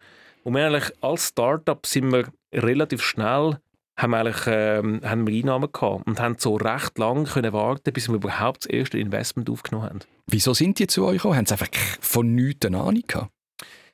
Und 0.44 0.56
wir 0.56 0.66
eigentlich 0.66 0.92
als 1.02 1.28
Start-up 1.30 1.86
sind 1.86 2.12
wir 2.12 2.28
relativ 2.54 3.02
schnell 3.02 3.58
haben 4.02 4.12
wir, 4.12 4.20
eigentlich, 4.20 4.48
ähm, 4.48 5.02
haben 5.04 5.28
wir 5.28 5.36
Einnahmen 5.36 5.72
gehabt 5.72 6.08
und 6.08 6.20
haben 6.20 6.38
so 6.38 6.56
recht 6.56 6.98
lange 6.98 7.26
können 7.26 7.54
warten, 7.54 7.92
bis 7.92 8.08
wir 8.08 8.16
überhaupt 8.16 8.64
das 8.64 8.70
erste 8.70 8.98
Investment 8.98 9.50
aufgenommen 9.50 9.90
haben. 9.90 10.00
Wieso 10.28 10.54
sind 10.54 10.80
die 10.80 10.88
zu 10.88 11.06
euch 11.06 11.18
gekommen? 11.18 11.36
Haben 11.36 11.46
sie 11.46 11.54
einfach 11.54 11.68
von 12.00 12.34
nichts 12.34 12.66
eine 12.66 12.80
Ahnung 12.80 13.04
gehabt? 13.06 13.32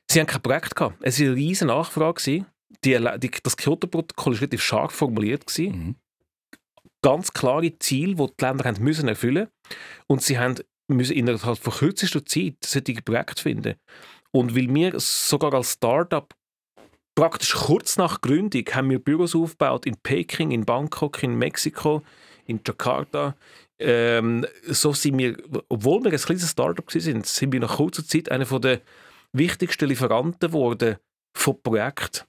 Sie 0.08 0.20
haben 0.20 0.26
kein 0.26 0.42
Projekt 0.42 0.76
gehabt. 0.76 0.96
Es 1.02 1.18
war 1.18 1.26
eine 1.26 1.36
riesige 1.36 1.66
Nachfrage. 1.66 2.44
Die, 2.84 3.08
die, 3.18 3.30
das 3.42 3.56
Kyoto-Protokoll 3.56 4.34
war 4.34 4.40
relativ 4.40 4.62
scharf 4.62 4.92
formuliert. 4.92 5.44
Mhm. 5.58 5.96
Ganz 7.02 7.32
klare 7.32 7.78
Ziele, 7.78 8.14
die 8.14 8.26
die 8.26 8.44
Länder 8.44 8.64
haben 8.64 8.82
müssen 8.82 9.08
erfüllen 9.08 9.48
Und 10.06 10.22
sie 10.22 10.38
haben 10.38 10.56
müssen 10.88 11.16
innerhalb 11.16 11.58
von 11.58 11.72
kürzester 11.72 12.24
Zeit 12.24 12.56
solche 12.64 13.02
Projekte 13.02 13.42
finden. 13.42 13.74
Und 14.30 14.54
weil 14.54 14.72
wir 14.72 14.98
sogar 14.98 15.54
als 15.54 15.72
Start-up 15.72 16.34
praktisch 17.14 17.54
kurz 17.54 17.96
nach 17.96 18.20
Gründung 18.20 18.64
haben 18.72 18.90
wir 18.90 18.98
Büros 18.98 19.34
aufgebaut 19.34 19.86
in 19.86 19.96
Peking, 19.96 20.50
in 20.50 20.64
Bangkok, 20.64 21.22
in 21.22 21.34
Mexiko, 21.36 22.02
in 22.46 22.60
Jakarta. 22.64 23.34
Ähm, 23.78 24.46
so 24.66 24.92
sind 24.92 25.18
wir, 25.18 25.36
obwohl 25.68 26.04
wir 26.04 26.12
ein 26.12 26.18
kleines 26.18 26.50
Startup 26.50 26.90
sind, 26.90 27.26
sind 27.26 27.52
wir 27.52 27.60
nach 27.60 27.76
kurzer 27.76 28.06
Zeit 28.06 28.30
einer 28.30 28.44
der 28.60 28.80
wichtigsten 29.32 29.88
Lieferanten 29.88 30.50
geworden 30.50 30.96
von 31.34 31.60
Projekten. 31.62 32.26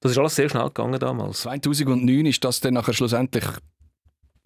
Das 0.00 0.12
ist 0.12 0.18
alles 0.18 0.34
sehr 0.34 0.48
schnell 0.48 0.66
gegangen 0.66 0.98
damals. 0.98 1.42
2009 1.42 2.26
ist 2.26 2.42
das 2.42 2.60
dann 2.60 2.74
nachher 2.74 2.94
schlussendlich 2.94 3.44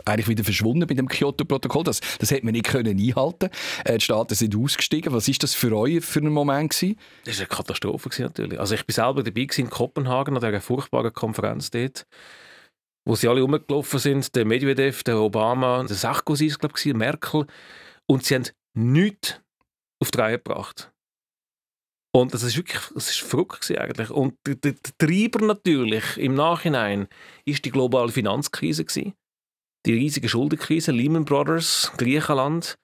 eigentlich 0.05 0.29
wieder 0.29 0.45
verschwunden 0.45 0.87
mit 0.89 0.99
dem 0.99 1.09
Kyoto-Protokoll. 1.09 1.85
Das, 1.85 2.01
das 2.19 2.31
hätte 2.31 2.45
man 2.45 2.53
nicht 2.53 2.67
können 2.67 2.99
einhalten 2.99 3.51
äh, 3.85 3.99
Die 3.99 4.05
Staaten 4.05 4.35
sind 4.35 4.57
ausgestiegen. 4.57 5.13
Was 5.13 5.29
ist 5.29 5.43
das 5.43 5.55
für 5.55 5.77
euch 5.77 6.05
für 6.05 6.21
einen 6.21 6.33
Moment 6.33 6.71
gewesen? 6.71 6.99
Das 7.25 7.39
war 7.39 7.47
eine 7.47 7.57
Katastrophe 7.57 8.09
gewesen, 8.09 8.25
natürlich. 8.25 8.59
Also 8.59 8.75
ich 8.75 8.85
bin 8.87 8.95
selber 8.95 9.23
dabei 9.23 9.47
in 9.57 9.71
Kopenhagen 9.71 10.37
an 10.37 10.43
dieser 10.43 10.61
furchtbaren 10.61 11.13
Konferenz 11.13 11.71
dort, 11.71 12.07
wo 13.07 13.15
sie 13.15 13.29
alle 13.29 13.43
rumgelaufen 13.43 13.99
sind. 13.99 14.35
Der 14.35 14.45
Medvedev, 14.45 15.03
der 15.05 15.19
Obama, 15.19 15.85
der 15.85 15.97
Sarkozy 15.97 16.47
ist 16.47 16.59
glaube 16.59 16.75
ich, 16.77 16.95
Merkel. 16.95 17.47
Und 18.07 18.25
sie 18.25 18.35
haben 18.35 18.49
nichts 18.75 19.41
auf 20.01 20.11
die 20.11 20.19
Reihe 20.19 20.39
gebracht. 20.39 20.91
Und 22.13 22.33
das 22.33 22.45
ist 22.45 22.57
wirklich, 22.57 22.81
das 22.95 23.11
ist 23.11 23.21
verrückt 23.23 23.69
eigentlich. 23.77 24.11
Und 24.11 24.35
der, 24.47 24.55
der, 24.55 24.73
der 24.73 24.93
Treiber 24.99 25.45
natürlich 25.45 26.17
im 26.17 26.35
Nachhinein 26.35 27.09
ist 27.45 27.65
die 27.65 27.73
globale 27.73 28.13
Finanzkrise 28.13 28.85
gewesen 28.85 29.15
die 29.87 29.95
riesige 29.95 30.29
Schuldenkrise, 30.29 30.93
Lehman 30.93 31.25
Brothers, 31.25 31.93
Griechenland, 31.97 32.79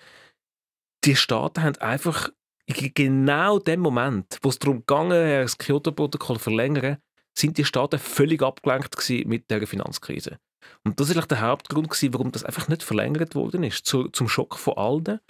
die 1.04 1.16
Staaten 1.16 1.62
haben 1.62 1.76
einfach 1.78 2.30
in 2.66 2.92
genau 2.94 3.58
dem 3.58 3.80
Moment, 3.80 4.38
wo 4.42 4.48
es 4.50 4.58
darum 4.58 4.84
ging, 4.86 5.10
das 5.10 5.58
Kyoto-Protokoll 5.58 6.36
zu 6.36 6.42
verlängern, 6.42 6.98
sind 7.36 7.58
die 7.58 7.64
Staaten 7.64 7.98
völlig 7.98 8.42
abgelenkt 8.42 8.96
mit 9.26 9.50
der 9.50 9.66
Finanzkrise. 9.66 10.38
Und 10.84 11.00
das 11.00 11.14
war 11.14 11.22
der 11.22 11.40
Hauptgrund, 11.40 11.88
gewesen, 11.88 12.12
warum 12.12 12.32
das 12.32 12.44
einfach 12.44 12.68
nicht 12.68 12.82
verlängert 12.82 13.34
worden 13.34 13.62
ist, 13.62 13.86
zu, 13.86 14.08
zum 14.08 14.28
Schock 14.28 14.56
von 14.56 14.76
allen. 14.76 15.20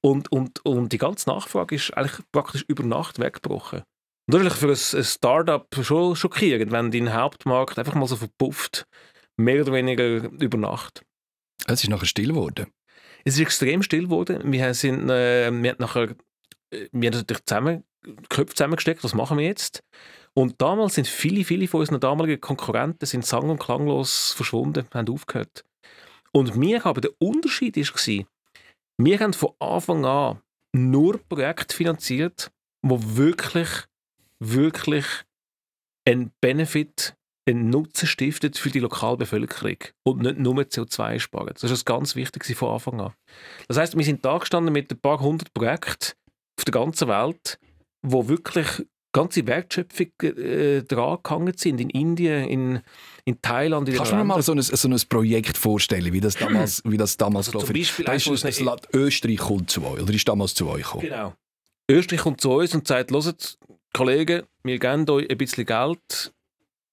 Und, 0.00 0.32
und, 0.32 0.64
und 0.64 0.92
die 0.92 0.98
ganze 0.98 1.28
Nachfrage 1.28 1.74
ist 1.74 1.92
eigentlich 1.92 2.20
praktisch 2.32 2.64
über 2.68 2.82
Nacht 2.82 3.18
weggebrochen. 3.18 3.82
Und 4.30 4.34
ist 4.44 4.56
für 4.56 4.68
ein, 4.68 5.04
Startup 5.04 5.66
schon 5.82 6.16
schockierend, 6.16 6.72
wenn 6.72 6.90
dein 6.90 7.14
Hauptmarkt 7.14 7.78
einfach 7.78 7.94
mal 7.94 8.06
so 8.06 8.16
verpufft, 8.16 8.86
mehr 9.36 9.62
oder 9.62 9.72
weniger 9.72 10.30
über 10.30 10.58
Nacht. 10.58 11.02
Es 11.66 11.82
ist 11.82 11.90
nachher 11.90 12.06
still 12.06 12.28
geworden. 12.28 12.66
Es 13.24 13.34
ist 13.34 13.40
extrem 13.40 13.82
still 13.82 14.04
geworden. 14.04 14.52
Wir, 14.52 14.72
sind, 14.74 15.10
äh, 15.10 15.50
wir 15.50 15.70
haben 15.70 15.76
nachher 15.78 16.14
äh, 16.70 16.88
wir 16.92 17.10
haben 17.10 17.18
natürlich 17.18 17.44
zusammen, 17.44 17.84
Köpfe 18.28 18.54
zusammengesteckt, 18.54 19.04
was 19.04 19.14
machen 19.14 19.38
wir 19.38 19.46
jetzt? 19.46 19.82
Und 20.34 20.60
damals 20.60 20.94
sind 20.94 21.08
viele, 21.08 21.44
viele 21.44 21.66
von 21.66 21.80
unseren 21.80 22.00
damaligen 22.00 22.40
Konkurrenten 22.40 23.06
sind 23.06 23.26
sang- 23.26 23.50
und 23.50 23.58
klanglos 23.58 24.32
verschwunden, 24.32 24.86
haben 24.92 25.12
aufgehört. 25.12 25.64
Und 26.32 26.60
wir 26.60 26.84
haben 26.84 27.00
der 27.00 27.10
Unterschied 27.18 27.76
war, 27.76 28.26
wir 29.00 29.18
haben 29.20 29.32
von 29.32 29.50
Anfang 29.58 30.04
an 30.04 30.40
nur 30.72 31.18
Projekte 31.28 31.74
finanziert, 31.74 32.50
wo 32.82 32.98
wirklich, 33.00 33.68
wirklich 34.38 35.06
einen 36.04 36.30
Benefit 36.40 37.16
einen 37.48 37.70
Nutzen 37.70 38.06
stiftet 38.06 38.58
für 38.58 38.70
die 38.70 38.80
Lokalbevölkerung 38.80 39.78
und 40.04 40.22
nicht 40.22 40.38
nur 40.38 40.54
CO2 40.54 41.18
sparen. 41.18 41.54
Das 41.60 41.70
ist 41.70 41.84
ganz 41.84 42.14
wichtig 42.14 42.56
von 42.56 42.74
Anfang 42.74 43.00
an. 43.00 43.12
Das 43.66 43.76
heißt, 43.76 43.96
wir 43.96 44.04
sind 44.04 44.24
da 44.24 44.38
gestanden 44.38 44.72
mit 44.72 44.90
ein 44.92 45.00
paar 45.00 45.20
hundert 45.20 45.52
Projekten 45.54 46.12
auf 46.58 46.64
der 46.64 46.72
ganzen 46.72 47.08
Welt, 47.08 47.58
wo 48.02 48.28
wirklich 48.28 48.66
ganze 49.12 49.46
Wertschöpfung 49.46 50.08
äh, 50.22 50.82
dran 50.82 51.18
gehangen 51.22 51.54
sind, 51.56 51.80
in 51.80 51.90
Indien, 51.90 52.48
in, 52.48 52.80
in 53.24 53.40
Thailand. 53.40 53.88
In 53.88 53.96
Kannst 53.96 54.12
du 54.12 54.16
mir 54.16 54.24
mal 54.24 54.42
so 54.42 54.52
ein, 54.52 54.60
so 54.60 54.88
ein 54.88 55.00
Projekt 55.08 55.56
vorstellen, 55.56 56.12
wie 56.12 56.20
das 56.20 56.34
damals, 56.38 56.82
wie 56.84 56.96
das 56.96 57.16
damals 57.16 57.48
also 57.48 57.60
zum 57.60 57.74
Beispiel 57.74 58.04
da 58.04 58.12
ist 58.12 58.44
das 58.44 58.60
Land 58.60 58.88
Österreich 58.92 59.38
kommt 59.38 59.70
zu 59.70 59.84
euch, 59.84 60.02
oder 60.02 60.12
ist 60.12 60.28
damals 60.28 60.54
zu 60.54 60.68
euch 60.68 60.82
gekommen? 60.82 61.04
Genau. 61.04 61.34
Österreich 61.90 62.20
kommt 62.20 62.40
zu 62.40 62.52
uns 62.52 62.74
und 62.74 62.86
sagt, 62.86 63.10
hört, 63.10 63.58
Kollegen, 63.94 64.42
wir 64.62 64.78
geben 64.78 65.08
euch 65.08 65.30
ein 65.30 65.38
bisschen 65.38 65.64
Geld, 65.64 66.32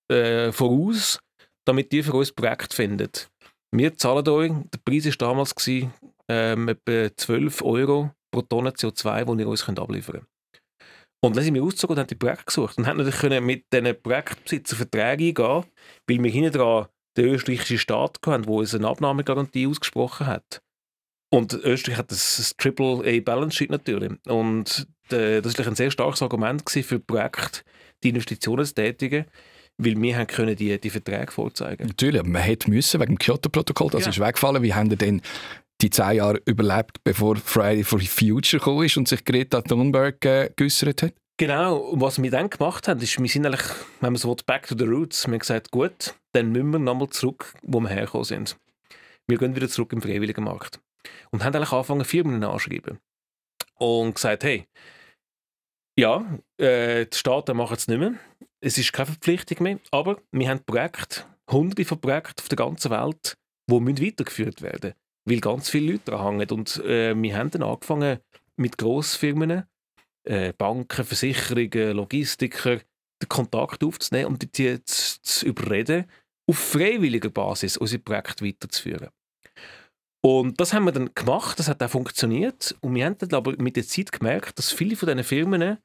äh, 0.10 0.52
voraus, 0.52 1.20
damit 1.66 1.94
ihr 1.94 2.04
für 2.04 2.14
uns 2.14 2.32
ein 2.32 2.36
Projekt 2.36 2.74
findet. 2.74 3.30
Wir 3.72 3.96
zahlen 3.98 4.28
euch, 4.28 4.52
der 4.74 4.80
Preis 4.86 5.06
war 5.06 5.14
damals 5.18 5.54
gewesen, 5.54 5.94
ähm, 6.30 6.70
etwa 6.70 7.16
12 7.16 7.62
Euro 7.64 8.12
pro 8.32 8.42
Tonne 8.42 8.72
CO2, 8.72 9.36
die 9.36 9.42
ihr 9.42 9.48
uns 9.48 9.66
könnt 9.66 9.80
abliefern 9.80 10.22
könnt. 10.22 10.28
Und 11.24 11.36
dann 11.36 11.44
sind 11.44 11.56
wir 11.56 11.64
ausgezogen 11.64 11.96
und 11.96 12.00
haben 12.00 12.08
die 12.08 12.16
Projekte 12.16 12.46
gesucht. 12.46 12.78
Und 12.78 12.88
haben 12.88 12.98
natürlich 12.98 13.20
können 13.20 13.46
mit 13.46 13.66
diesen 13.74 14.02
Projektbesitzern 14.02 14.78
Verträge 14.78 15.26
eingehen, 15.26 15.72
weil 16.08 16.24
wir 16.24 16.32
hinten 16.32 16.52
dran 16.52 16.88
den 17.18 17.26
österreichischen 17.26 17.80
Staat 17.80 18.20
hatten, 18.26 18.44
der 18.44 18.52
uns 18.52 18.76
eine 18.76 18.88
Abnahmegarantie 18.88 19.68
ausgesprochen 19.68 20.28
hat. 20.28 20.62
Und 21.34 21.54
Österreich 21.54 21.98
hat 21.98 22.12
das, 22.12 22.54
Triple 22.58 23.04
A 23.06 23.20
Balance 23.22 23.58
Sheet 23.58 23.72
natürlich. 23.72 24.14
Und 24.28 24.88
äh, 25.10 25.42
das 25.42 25.58
war 25.58 25.68
ein 25.68 25.76
sehr 25.76 25.92
starkes 25.92 26.22
Argument 26.22 26.70
für 26.70 27.00
Projekte, 27.00 27.62
die 28.04 28.10
Investitionen 28.10 28.66
zu 28.66 28.76
tätigen 28.76 29.26
weil 29.78 30.02
wir 30.02 30.18
haben 30.18 30.28
können 30.28 30.56
die, 30.56 30.80
die 30.80 30.90
Verträge 30.90 31.32
vorzeigen. 31.32 31.88
Natürlich, 31.88 32.24
man 32.24 32.42
hätte 32.42 32.70
müssen 32.70 33.00
wegen 33.00 33.16
dem 33.16 33.20
Kyoto-Protokoll, 33.20 33.90
das 33.92 34.04
ja. 34.04 34.10
ist 34.10 34.20
weggefallen. 34.20 34.64
Wie 34.64 34.74
haben 34.74 34.90
wir 34.90 34.98
denn 34.98 35.22
die 35.82 35.90
zehn 35.90 36.18
Jahre 36.18 36.42
überlebt, 36.46 37.04
bevor 37.04 37.36
Friday 37.36 37.84
for 37.84 38.00
Future 38.00 38.60
gekommen 38.60 38.86
ist 38.86 38.98
und 38.98 39.08
sich 39.08 39.24
Greta 39.26 39.62
Thunberg 39.62 40.24
äh, 40.26 40.50
geäußert 40.56 41.04
hat? 41.04 41.14
Genau, 41.38 41.78
und 41.78 42.00
was 42.00 42.22
wir 42.22 42.32
dann 42.32 42.50
gemacht 42.50 42.88
haben, 42.88 43.02
ist, 43.02 43.20
wir 43.20 43.28
sind 43.28 43.46
eigentlich, 43.46 43.68
wenn 44.00 44.14
man 44.14 44.16
so 44.16 44.30
will, 44.30 44.38
back 44.46 44.68
to 44.68 44.76
the 44.78 44.86
roots. 44.86 45.28
Wir 45.28 45.34
haben 45.34 45.40
gesagt, 45.40 45.72
gut, 45.72 46.16
dann 46.32 46.54
müssen 46.54 46.72
wir 46.72 46.80
nochmal 46.80 47.10
zurück, 47.10 47.54
wo 47.62 47.82
wir 47.82 47.90
hergekommen 47.90 48.24
sind. 48.24 48.58
Wir 49.28 49.38
gehen 49.38 49.56
wieder 49.56 49.68
zurück 49.68 49.92
im 49.92 50.02
freiwilligen 50.02 50.46
Markt. 50.46 50.80
Und 51.32 51.44
haben 51.44 51.54
eigentlich 51.54 51.74
angefangen, 51.74 52.06
Firmen 52.06 52.42
anzuschreiben. 52.42 53.00
Und 53.78 54.16
gesagt, 54.16 54.46
hey, 54.46 54.66
ja, 55.98 56.26
äh, 56.58 57.06
die 57.06 57.18
Staaten 57.18 57.58
machen 57.58 57.76
es 57.76 57.88
nicht 57.90 58.00
mehr. 58.00 58.14
Es 58.66 58.80
ist 58.80 58.94
keine 58.94 59.06
Verpflichtung 59.06 59.62
mehr, 59.62 59.80
aber 59.92 60.20
wir 60.32 60.50
haben 60.50 60.64
Projekte, 60.66 61.24
hunderte 61.52 61.86
von 61.86 62.02
Projekten 62.02 62.42
auf 62.42 62.50
der 62.50 62.56
ganzen 62.56 62.90
Welt, 62.90 63.38
die 63.70 64.08
weitergeführt 64.08 64.62
werden 64.64 64.94
weil 65.26 65.40
ganz 65.40 65.70
viele 65.70 65.94
Leute 65.94 66.12
daran 66.12 66.40
hängen. 66.40 66.52
Und 66.52 66.78
äh, 66.86 67.16
wir 67.16 67.38
haben 67.38 67.52
dann 67.52 67.64
angefangen 67.64 68.20
mit 68.58 68.78
Grossfirmen, 68.78 69.64
äh, 70.24 70.54
Banken, 70.54 71.04
Versicherungen, 71.04 71.96
Logistiker, 71.96 72.78
den 73.22 73.30
Kontakt 73.30 73.84
aufzunehmen 73.84 74.28
und 74.28 74.58
die 74.58 74.84
zu, 74.84 75.22
zu 75.22 75.46
überreden, 75.46 76.06
auf 76.48 76.58
freiwilliger 76.58 77.30
Basis 77.30 77.78
unsere 77.78 78.02
Projekte 78.02 78.46
weiterzuführen. 78.46 79.10
Und 80.24 80.60
das 80.60 80.74
haben 80.74 80.86
wir 80.86 80.92
dann 80.92 81.14
gemacht, 81.14 81.60
das 81.60 81.68
hat 81.68 81.84
auch 81.84 81.90
funktioniert. 81.90 82.76
Und 82.82 82.96
wir 82.96 83.06
haben 83.06 83.18
dann 83.18 83.34
aber 83.34 83.56
mit 83.58 83.76
der 83.76 83.86
Zeit 83.86 84.12
gemerkt, 84.12 84.58
dass 84.58 84.72
viele 84.72 84.96
von 84.96 85.08
diesen 85.08 85.24
Firmen 85.24 85.78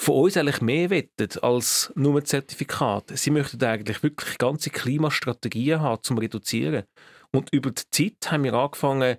von 0.00 0.14
uns 0.14 0.36
eigentlich 0.36 0.60
mehr 0.60 0.90
wettet 0.90 1.42
als 1.42 1.92
nur 1.94 2.18
ein 2.18 2.24
Zertifikat. 2.24 3.10
Sie 3.18 3.30
möchten 3.30 3.62
eigentlich 3.62 4.02
wirklich 4.02 4.38
ganze 4.38 4.70
Klimastrategien 4.70 5.80
haben, 5.80 6.02
zum 6.02 6.18
Reduzieren. 6.18 6.84
Und 7.32 7.52
über 7.52 7.70
die 7.70 7.82
Zeit 7.90 8.32
haben 8.32 8.44
wir 8.44 8.54
angefangen, 8.54 9.18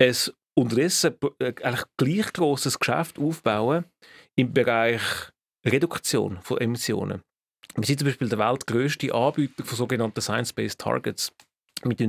ein 0.00 0.16
unterdessen 0.54 1.14
äh, 1.38 1.52
eigentlich 1.62 1.84
gleich 1.96 2.32
grosses 2.32 2.78
Geschäft 2.78 3.18
aufzubauen 3.18 3.84
im 4.36 4.52
Bereich 4.52 5.02
Reduktion 5.64 6.38
von 6.42 6.58
Emissionen. 6.58 7.22
Wir 7.76 7.84
sind 7.84 8.00
zum 8.00 8.08
Beispiel 8.08 8.28
der 8.28 8.38
weltgrößte 8.38 9.14
Anbieter 9.14 9.64
von 9.64 9.76
sogenannten 9.76 10.20
Science-Based 10.20 10.80
Targets. 10.80 11.32
Mit 11.84 12.00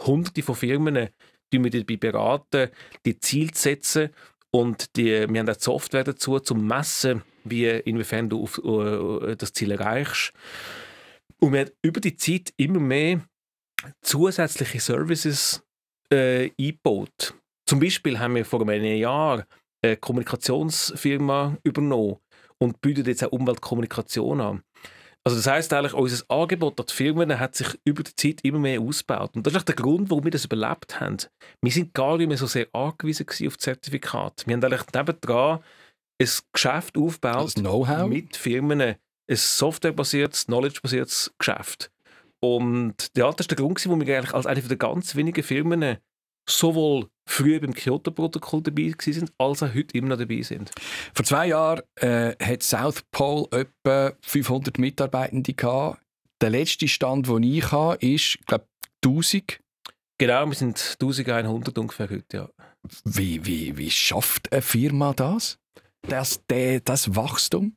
hunderte 0.00 0.42
von 0.42 0.54
Firmen 0.56 1.10
die 1.52 1.62
wir 1.62 1.70
dabei 1.70 1.96
beraten, 1.96 2.70
die 3.06 3.18
Ziele 3.20 3.52
zu 3.52 3.62
setzen 3.62 4.10
und 4.50 4.96
die, 4.96 5.28
wir 5.28 5.40
haben 5.40 5.48
auch 5.48 5.56
die 5.56 5.62
Software 5.62 6.04
dazu, 6.04 6.40
zum 6.40 6.66
Messen, 6.66 7.22
wie, 7.44 7.66
inwiefern 7.68 8.28
du 8.28 8.42
auf, 8.42 8.58
uh, 8.58 9.34
das 9.36 9.52
Ziel 9.52 9.70
erreichst. 9.70 10.32
Und 11.40 11.52
wir 11.52 11.60
haben 11.60 11.70
über 11.82 12.00
die 12.00 12.16
Zeit 12.16 12.52
immer 12.56 12.80
mehr 12.80 13.20
zusätzliche 14.02 14.80
Services 14.80 15.62
äh, 16.10 16.50
eingebaut. 16.58 17.34
Zum 17.68 17.80
Beispiel 17.80 18.18
haben 18.18 18.34
wir 18.34 18.44
vor 18.44 18.66
einem 18.66 18.96
Jahr 18.96 19.46
eine 19.82 19.96
Kommunikationsfirma 19.96 21.58
übernommen 21.62 22.16
und 22.58 22.80
bieten 22.80 23.04
jetzt 23.04 23.24
auch 23.24 23.32
Umweltkommunikation 23.32 24.40
an. 24.40 24.62
Also 25.26 25.38
das 25.38 25.46
heißt 25.46 25.72
eigentlich, 25.72 25.94
unser 25.94 26.22
Angebot 26.28 26.78
an 26.78 26.86
die 26.86 26.92
Firmen 26.92 27.40
hat 27.40 27.54
sich 27.54 27.68
über 27.86 28.02
die 28.02 28.14
Zeit 28.14 28.40
immer 28.42 28.58
mehr 28.58 28.80
ausgebaut. 28.80 29.30
Und 29.34 29.46
das 29.46 29.54
ist 29.54 29.66
der 29.66 29.74
Grund, 29.74 30.10
warum 30.10 30.24
wir 30.24 30.30
das 30.30 30.44
überlebt 30.44 31.00
haben. 31.00 31.16
Wir 31.62 31.72
sind 31.72 31.94
gar 31.94 32.18
nicht 32.18 32.28
mehr 32.28 32.36
so 32.36 32.46
sehr 32.46 32.66
angewiesen 32.74 33.26
auf 33.46 33.56
Zertifikate. 33.56 34.46
Wir 34.46 34.56
haben 34.56 34.64
eigentlich 34.64 34.92
nebendran 34.94 35.60
ein 36.20 36.28
Geschäft 36.52 36.96
aufgebaut 36.96 37.54
mit 38.08 38.36
Firmen, 38.36 38.80
ein 38.80 38.96
softwarebasiertes, 39.28 40.46
knowledge-basiertes 40.46 41.34
Geschäft. 41.38 41.90
Und 42.40 43.08
ja, 43.16 43.30
das 43.30 43.44
ist 43.44 43.50
der 43.50 43.56
Grund, 43.56 43.84
warum 43.86 44.04
wir 44.04 44.16
eigentlich 44.18 44.34
als 44.34 44.46
eine 44.46 44.60
der 44.60 44.76
ganz 44.76 45.16
wenigen 45.16 45.42
Firmen 45.42 45.96
sowohl 46.48 47.08
früher 47.26 47.60
beim 47.60 47.72
Kyoto-Protokoll 47.72 48.62
dabei 48.62 48.94
sind, 48.98 49.32
als 49.38 49.62
auch 49.62 49.74
heute 49.74 49.96
immer 49.96 50.08
noch 50.08 50.18
dabei 50.18 50.42
sind. 50.42 50.70
Vor 51.14 51.24
zwei 51.24 51.48
Jahren 51.48 51.82
äh, 51.96 52.34
hat 52.44 52.62
South 52.62 53.02
Pole 53.10 53.46
etwa 53.50 54.12
500 54.20 54.78
Mitarbeitende 54.78 55.54
gehabt. 55.54 56.02
Der 56.42 56.50
letzte 56.50 56.86
Stand, 56.86 57.28
den 57.28 57.42
ich 57.44 57.72
habe, 57.72 57.96
ist, 58.04 58.38
glaube 58.46 58.66
1000. 59.02 59.58
Genau, 60.18 60.46
wir 60.46 60.54
sind 60.54 60.96
1100 61.00 61.78
ungefähr 61.78 62.10
heute, 62.10 62.36
ja. 62.36 62.48
Wie, 63.04 63.44
wie, 63.46 63.78
wie 63.78 63.90
schafft 63.90 64.52
eine 64.52 64.60
Firma 64.60 65.14
das? 65.14 65.58
Das, 66.08 66.40
das 66.46 67.16
Wachstum? 67.16 67.76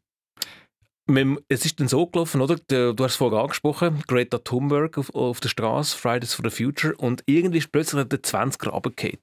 es 1.48 1.66
ist 1.66 1.80
dann 1.80 1.88
so 1.88 2.06
gelaufen, 2.08 2.42
oder? 2.42 2.58
Du 2.58 2.96
hast 3.00 3.14
es 3.14 3.16
vorher 3.16 3.40
angesprochen, 3.40 4.04
Greta 4.08 4.40
Thunberg 4.40 4.98
auf, 4.98 5.14
auf 5.16 5.40
der 5.40 5.50
Straße, 5.50 5.98
Fridays 5.98 6.34
for 6.34 6.50
the 6.50 6.56
Future, 6.56 6.96
und 6.98 7.24
irgendwie 7.26 7.60
ist 7.60 7.72
plötzlich 7.72 8.08
der 8.08 8.22
20er 8.22 8.70
runtergefallen. 8.70 9.20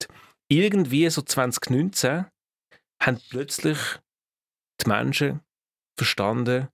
Irgendwie 0.48 1.08
so 1.10 1.20
2019 1.20 2.24
haben 3.02 3.20
plötzlich 3.28 3.78
die 4.82 4.88
Menschen 4.88 5.40
verstanden, 5.98 6.68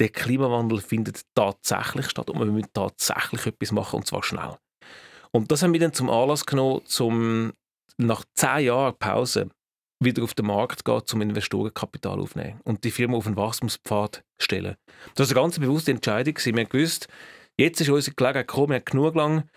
der 0.00 0.08
Klimawandel 0.08 0.80
findet 0.80 1.22
tatsächlich 1.34 2.08
statt 2.08 2.30
und 2.30 2.38
wir 2.38 2.46
müssen 2.46 2.72
tatsächlich 2.72 3.46
etwas 3.46 3.72
machen 3.72 3.96
und 3.96 4.06
zwar 4.06 4.22
schnell. 4.22 4.56
Und 5.30 5.52
das 5.52 5.62
haben 5.62 5.72
wir 5.72 5.80
dann 5.80 5.92
zum 5.92 6.10
Anlass 6.10 6.46
genommen, 6.46 6.84
zum 6.86 7.52
nach 7.98 8.24
zehn 8.34 8.64
Jahren 8.66 8.98
Pause 8.98 9.50
wieder 10.00 10.22
auf 10.22 10.34
den 10.34 10.46
Markt 10.46 10.84
gehen, 10.84 11.02
um 11.12 11.20
Investorenkapital 11.22 12.20
aufzunehmen 12.20 12.60
und 12.64 12.84
die 12.84 12.90
Firma 12.90 13.16
auf 13.16 13.26
einen 13.26 13.36
Wachstumspfad 13.36 14.22
stellen. 14.40 14.76
Das 15.14 15.30
war 15.30 15.36
eine 15.36 15.44
ganz 15.44 15.58
bewusste 15.58 15.92
Entscheidung. 15.92 16.36
Wir 16.36 16.52
haben 16.52 16.68
gewusst, 16.68 17.08
jetzt 17.58 17.80
ist 17.80 17.88
unsere 17.88 18.14
Gelegenheit 18.14 18.48
gekommen, 18.48 18.70
wir 18.70 18.76
haben 18.76 18.84
genug 18.84 19.14
lang 19.14 19.48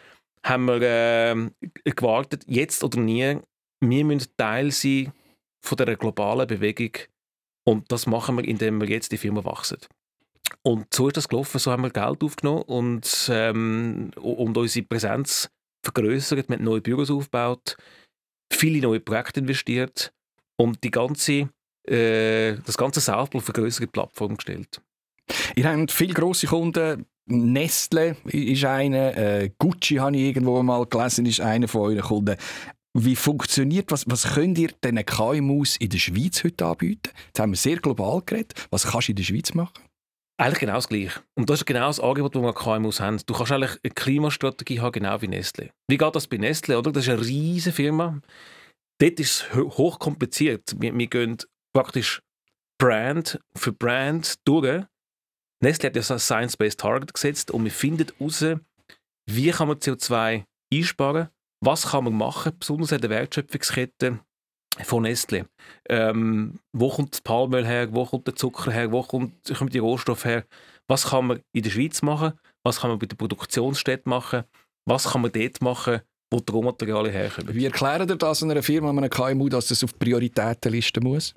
haben 0.47 0.65
wir 0.65 0.81
äh, 0.81 1.91
gewartet, 1.91 2.43
jetzt 2.47 2.83
oder 2.83 2.99
nie, 2.99 3.39
wir 3.81 4.05
müssen 4.05 4.31
Teil 4.37 4.71
sein 4.71 5.11
von 5.63 5.77
der 5.77 5.95
globalen 5.97 6.47
Bewegung 6.47 6.91
und 7.67 7.91
das 7.91 8.07
machen 8.07 8.37
wir, 8.37 8.45
indem 8.45 8.79
wir 8.79 8.87
jetzt 8.87 9.11
die 9.11 9.17
Firma 9.17 9.43
wachsen. 9.43 9.79
Und 10.63 10.93
so 10.93 11.07
ist 11.07 11.17
das 11.17 11.27
gelaufen, 11.27 11.59
so 11.59 11.71
haben 11.71 11.83
wir 11.83 11.89
Geld 11.89 12.23
aufgenommen 12.23 12.61
und, 12.63 13.29
ähm, 13.31 14.11
und 14.15 14.57
unsere 14.57 14.85
Präsenz 14.85 15.49
vergrößert, 15.83 16.47
wir 16.47 16.55
haben 16.55 16.63
neue 16.63 16.81
Büros 16.81 17.11
aufgebaut, 17.11 17.75
viele 18.51 18.81
neue 18.81 19.01
Projekte 19.01 19.41
investiert 19.41 20.13
und 20.57 20.83
die 20.83 20.91
ganze, 20.91 21.49
äh, 21.87 22.55
das 22.65 22.77
ganze 22.77 22.99
Southpool 22.99 23.39
auf 23.39 23.47
eine 23.47 23.53
größere 23.53 23.87
Plattform 23.87 24.35
gestellt. 24.35 24.81
Ihr 25.55 25.69
habt 25.69 25.91
viele 25.91 26.13
grosse 26.13 26.47
Kunden. 26.47 27.05
Nestle 27.29 28.15
ist 28.25 28.63
einer, 28.63 29.17
äh, 29.17 29.51
Gucci 29.57 29.95
habe 29.95 30.15
ich 30.15 30.23
irgendwo 30.23 30.61
mal 30.63 30.85
gelesen, 30.85 31.25
ist 31.25 31.41
einer 31.41 31.67
von 31.67 31.81
euren 31.81 32.01
Kunden. 32.01 32.37
Wie 32.93 33.15
funktioniert, 33.15 33.91
was, 33.91 34.05
was 34.07 34.33
könnt 34.33 34.57
ihr 34.57 34.69
diesen 34.83 35.05
KMUs 35.05 35.77
in 35.77 35.89
der 35.89 35.97
Schweiz 35.99 36.43
heute 36.43 36.65
anbieten? 36.65 37.11
Jetzt 37.27 37.39
haben 37.39 37.51
wir 37.51 37.57
sehr 37.57 37.77
global 37.77 38.21
geredet. 38.25 38.53
Was 38.71 38.87
kannst 38.87 39.09
du 39.09 39.11
in 39.11 39.17
der 39.17 39.23
Schweiz 39.23 39.53
machen? 39.53 39.83
Eigentlich 40.39 40.59
genau 40.59 40.75
das 40.75 40.87
Gleiche. 40.87 41.19
Und 41.35 41.49
das 41.49 41.59
ist 41.59 41.65
genau 41.65 41.87
das 41.87 41.99
Angebot, 41.99 42.35
das 42.35 42.41
wir 42.41 42.53
KMUs 42.53 42.99
haben. 42.99 43.19
Du 43.25 43.33
kannst 43.33 43.51
eigentlich 43.51 43.77
eine 43.83 43.93
Klimastrategie 43.93 44.79
haben, 44.79 44.91
genau 44.93 45.21
wie 45.21 45.27
Nestle. 45.27 45.71
Wie 45.87 45.97
geht 45.97 46.15
das 46.15 46.27
bei 46.27 46.37
Nestle? 46.37 46.77
Oder? 46.77 46.91
Das 46.91 47.03
ist 47.03 47.09
eine 47.09 47.21
riesige 47.21 47.75
Firma. 47.75 48.21
Dort 48.99 49.19
ist 49.19 49.41
es 49.41 49.53
hochkompliziert. 49.53 50.75
Wir, 50.79 50.97
wir 50.97 51.07
gehen 51.07 51.37
praktisch 51.73 52.21
Brand 52.79 53.39
für 53.55 53.71
Brand 53.71 54.35
durch. 54.45 54.83
Nestle 55.63 55.89
hat 55.89 55.95
ja 55.95 56.01
so 56.01 56.13
ein 56.13 56.19
Science-Based 56.19 56.79
Target 56.79 57.13
gesetzt 57.13 57.51
und 57.51 57.63
wir 57.63 57.71
finden 57.71 58.07
heraus, 58.19 58.45
wie 59.29 59.51
kann 59.51 59.67
man 59.67 59.77
CO2 59.77 60.45
einsparen, 60.73 61.29
was 61.63 61.89
kann 61.89 62.03
man 62.03 62.13
machen, 62.13 62.53
besonders 62.57 62.91
in 62.91 63.01
der 63.01 63.09
Wertschöpfungskette 63.09 64.19
von 64.83 65.03
Nestle. 65.03 65.47
Ähm, 65.89 66.59
wo 66.73 66.89
kommt 66.89 67.13
das 67.13 67.21
Palmöl 67.21 67.65
her, 67.65 67.93
wo 67.93 68.05
kommt 68.05 68.27
der 68.27 68.35
Zucker 68.35 68.71
her, 68.71 68.91
wo 68.91 69.01
kommt, 69.01 69.33
kommt 69.57 69.73
die 69.73 69.79
Rohstoffe 69.79 70.25
her, 70.25 70.45
was 70.87 71.09
kann 71.09 71.27
man 71.27 71.41
in 71.51 71.63
der 71.63 71.71
Schweiz 71.71 72.01
machen, 72.03 72.33
was 72.63 72.81
kann 72.81 72.91
man 72.91 72.99
bei 72.99 73.07
der 73.07 73.15
Produktionsstätte 73.15 74.07
machen, 74.07 74.43
was 74.85 75.11
kann 75.11 75.21
man 75.21 75.31
dort 75.31 75.61
machen, 75.61 76.01
wo 76.31 76.39
die 76.39 76.51
Rohmaterialien 76.51 77.13
herkommen. 77.13 77.55
Wie 77.55 77.65
erklären 77.65 78.09
ihr 78.09 78.15
das 78.15 78.43
einer 78.43 78.61
Firma, 78.63 78.89
einer 78.89 79.09
KMU, 79.09 79.49
dass 79.49 79.67
das 79.67 79.83
auf 79.83 79.93
die 79.93 79.99
Prioritätenliste 79.99 81.01
muss? 81.01 81.33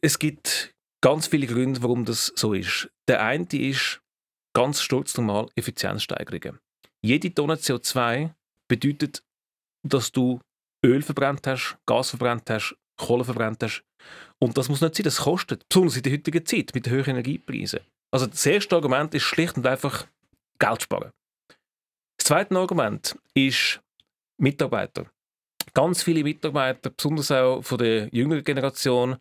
Es 0.00 0.18
gibt 0.18 0.74
ganz 1.00 1.26
viele 1.26 1.46
Gründe, 1.46 1.82
warum 1.82 2.04
das 2.04 2.32
so 2.34 2.52
ist. 2.52 2.90
Der 3.08 3.22
eine 3.22 3.46
ist 3.52 4.00
ganz 4.54 4.80
stolz 4.80 5.16
normal 5.16 5.48
Effizienzsteigerungen. 5.54 6.58
Jede 7.02 7.32
Tonne 7.32 7.56
CO2 7.56 8.30
bedeutet, 8.68 9.22
dass 9.86 10.10
du 10.10 10.40
Öl 10.84 11.02
verbrannt 11.02 11.46
hast, 11.46 11.76
Gas 11.86 12.10
verbrannt 12.10 12.48
hast, 12.50 12.76
Kohle 12.96 13.24
verbrannt 13.24 13.62
hast. 13.62 13.84
Und 14.38 14.56
das 14.56 14.68
muss 14.68 14.80
nicht 14.80 14.94
sein, 14.94 15.04
das 15.04 15.18
kostet, 15.18 15.68
besonders 15.68 15.96
in 15.96 16.02
der 16.02 16.12
heutigen 16.12 16.44
Zeit 16.44 16.70
mit 16.74 16.86
den 16.86 16.92
höheren 16.92 17.10
Energiepreisen. 17.10 17.80
Also 18.12 18.26
das 18.26 18.44
erste 18.46 18.76
Argument 18.76 19.14
ist 19.14 19.22
schlicht 19.22 19.56
und 19.56 19.66
einfach 19.66 20.06
Geld 20.58 20.82
sparen. 20.82 21.10
Das 22.16 22.26
zweite 22.26 22.56
Argument 22.56 23.18
ist 23.34 23.80
Mitarbeiter. 24.38 25.06
Ganz 25.74 26.02
viele 26.02 26.22
Mitarbeiter, 26.22 26.90
besonders 26.90 27.30
auch 27.30 27.62
von 27.62 27.78
der 27.78 28.08
jüngeren 28.14 28.44
Generation, 28.44 29.16